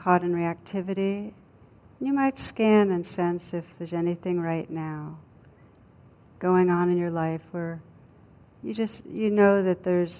[0.02, 1.32] caught in reactivity.
[2.00, 5.18] You might scan and sense if there's anything right now
[6.40, 7.80] going on in your life where
[8.64, 10.14] you just you know that there's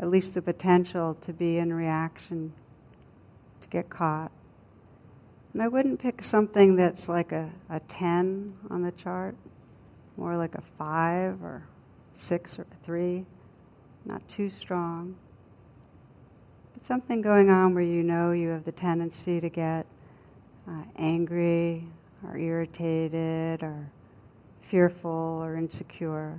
[0.00, 2.52] at least the potential to be in reaction
[3.60, 4.32] to get caught.
[5.52, 9.34] And I wouldn't pick something that's like a, a 10 on the chart,
[10.16, 11.62] more like a 5 or
[12.28, 13.26] 6 or 3,
[14.06, 15.14] not too strong
[16.90, 19.86] something going on where you know you have the tendency to get
[20.68, 21.86] uh, angry
[22.26, 23.88] or irritated or
[24.68, 26.36] fearful or insecure.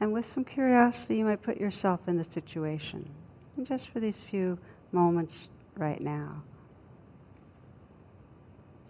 [0.00, 3.06] And with some curiosity, you might put yourself in the situation,
[3.58, 4.56] and just for these few
[4.92, 5.34] moments
[5.76, 6.42] right now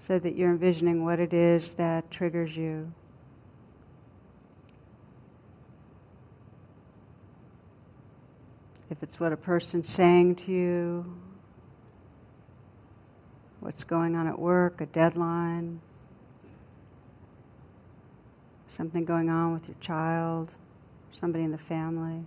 [0.06, 2.86] so that you're envisioning what it is that triggers you.
[8.98, 11.04] If it's what a person's saying to you,
[13.60, 15.80] what's going on at work, a deadline,
[18.76, 20.50] something going on with your child,
[21.12, 22.24] somebody in the family.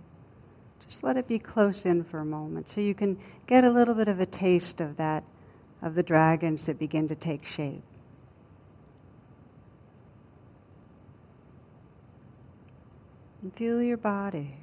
[0.88, 3.94] Just let it be close in for a moment so you can get a little
[3.94, 5.24] bit of a taste of that
[5.82, 7.82] of the dragons that begin to take shape.
[13.42, 14.61] And feel your body.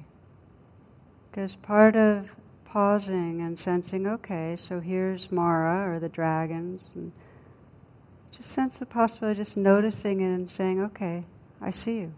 [1.30, 2.26] Because part of
[2.64, 7.12] pausing and sensing, okay, so here's Mara or the dragons, and
[8.36, 11.24] just sense the possibility, just noticing it and saying, okay,
[11.60, 12.12] I see you.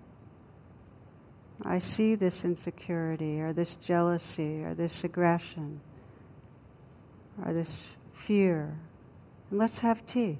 [1.65, 5.81] I see this insecurity or this jealousy or this aggression
[7.45, 7.87] or this
[8.27, 8.77] fear
[9.53, 10.39] and let's have tea.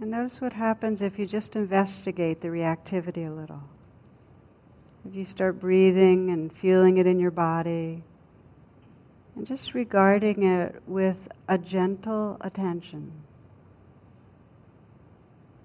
[0.00, 3.62] And notice what happens if you just investigate the reactivity a little.
[5.06, 8.02] If you start breathing and feeling it in your body,
[9.36, 11.16] and just regarding it with
[11.48, 13.12] a gentle attention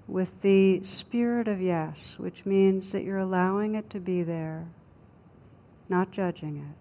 [0.08, 4.68] with the spirit of yes, which means that you're allowing it to be there,
[5.90, 6.78] not judging it.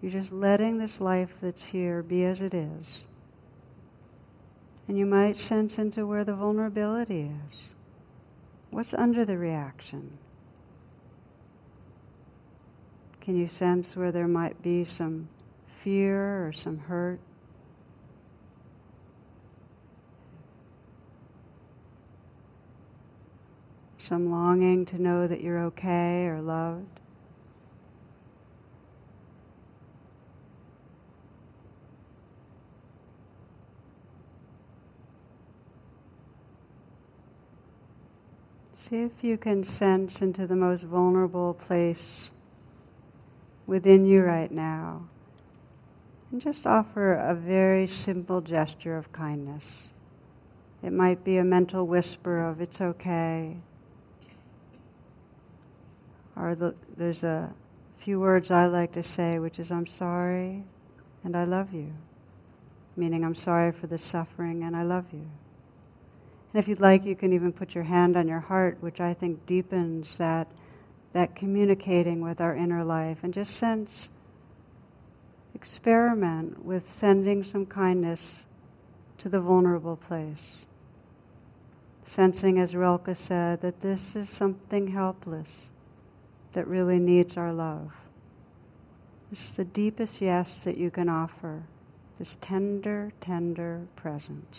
[0.00, 3.02] You're just letting this life that's here be as it is.
[4.88, 7.58] And you might sense into where the vulnerability is.
[8.70, 10.18] What's under the reaction?
[13.20, 15.28] Can you sense where there might be some
[15.84, 17.20] fear or some hurt?
[24.08, 27.01] Some longing to know that you're okay or loved?
[38.92, 42.28] See if you can sense into the most vulnerable place
[43.66, 45.08] within you right now.
[46.30, 49.64] And just offer a very simple gesture of kindness.
[50.82, 53.56] It might be a mental whisper of, it's okay.
[56.36, 57.50] Or the, there's a
[58.04, 60.64] few words I like to say, which is, I'm sorry
[61.24, 61.94] and I love you.
[62.96, 65.30] Meaning, I'm sorry for the suffering and I love you.
[66.52, 69.14] And if you'd like, you can even put your hand on your heart, which I
[69.14, 70.48] think deepens that,
[71.14, 73.18] that communicating with our inner life.
[73.22, 74.08] And just sense,
[75.54, 78.20] experiment with sending some kindness
[79.18, 80.64] to the vulnerable place.
[82.14, 85.48] Sensing, as Rilke said, that this is something helpless
[86.52, 87.92] that really needs our love.
[89.30, 91.62] This is the deepest yes that you can offer,
[92.18, 94.58] this tender, tender presence.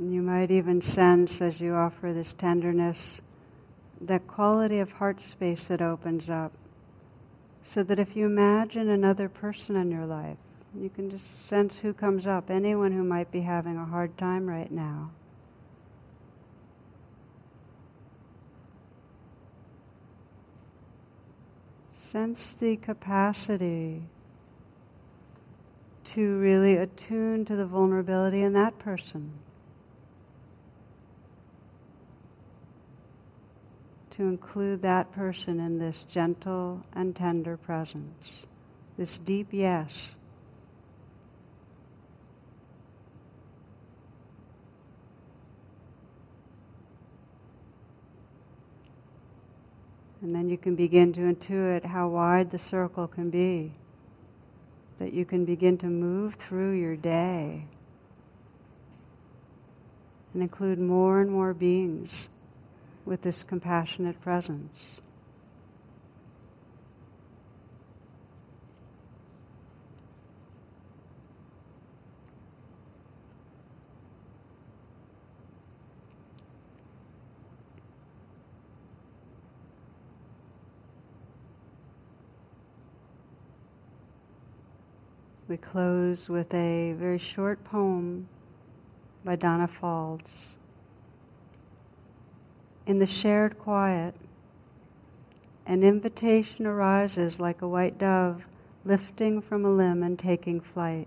[0.00, 3.20] You might even sense as you offer this tenderness
[4.00, 6.52] that quality of heart space that opens up.
[7.74, 10.38] So that if you imagine another person in your life,
[10.74, 14.48] you can just sense who comes up, anyone who might be having a hard time
[14.48, 15.10] right now.
[22.10, 24.02] Sense the capacity
[26.14, 29.32] to really attune to the vulnerability in that person.
[34.20, 38.44] To include that person in this gentle and tender presence,
[38.98, 39.90] this deep yes.
[50.20, 53.72] And then you can begin to intuit how wide the circle can be,
[54.98, 57.64] that you can begin to move through your day
[60.34, 62.28] and include more and more beings
[63.04, 64.76] with this compassionate presence.
[85.48, 88.28] We close with a very short poem
[89.24, 90.54] by Donna Faulds
[92.90, 94.12] in the shared quiet,
[95.64, 98.42] an invitation arises like a white dove
[98.84, 101.06] lifting from a limb and taking flight.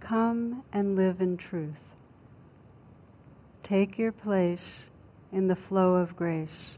[0.00, 1.76] Come and live in truth.
[3.62, 4.88] Take your place
[5.30, 6.70] in the flow of grace.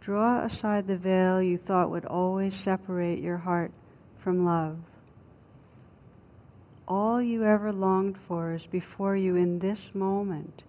[0.00, 3.72] Draw aside the veil you thought would always separate your heart
[4.24, 4.78] from love.
[6.88, 10.62] All you ever longed for is before you in this moment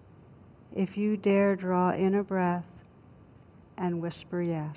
[0.74, 2.64] if you dare draw in a breath
[3.78, 4.76] and whisper yes.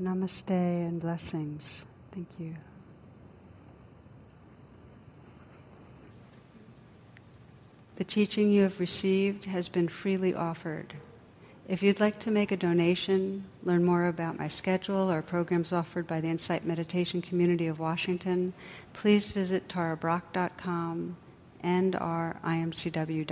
[0.00, 1.62] Namaste and blessings.
[2.14, 2.54] Thank you.
[8.00, 10.94] The teaching you have received has been freely offered.
[11.68, 16.06] If you'd like to make a donation, learn more about my schedule or programs offered
[16.06, 18.54] by the Insight Meditation Community of Washington,
[18.94, 21.18] please visit tarabrach.com
[21.62, 23.28] and imcw.org.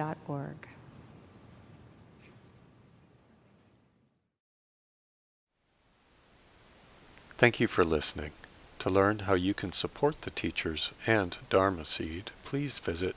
[7.38, 8.32] Thank you for listening.
[8.80, 13.16] To learn how you can support the teachers and Dharma Seed, please visit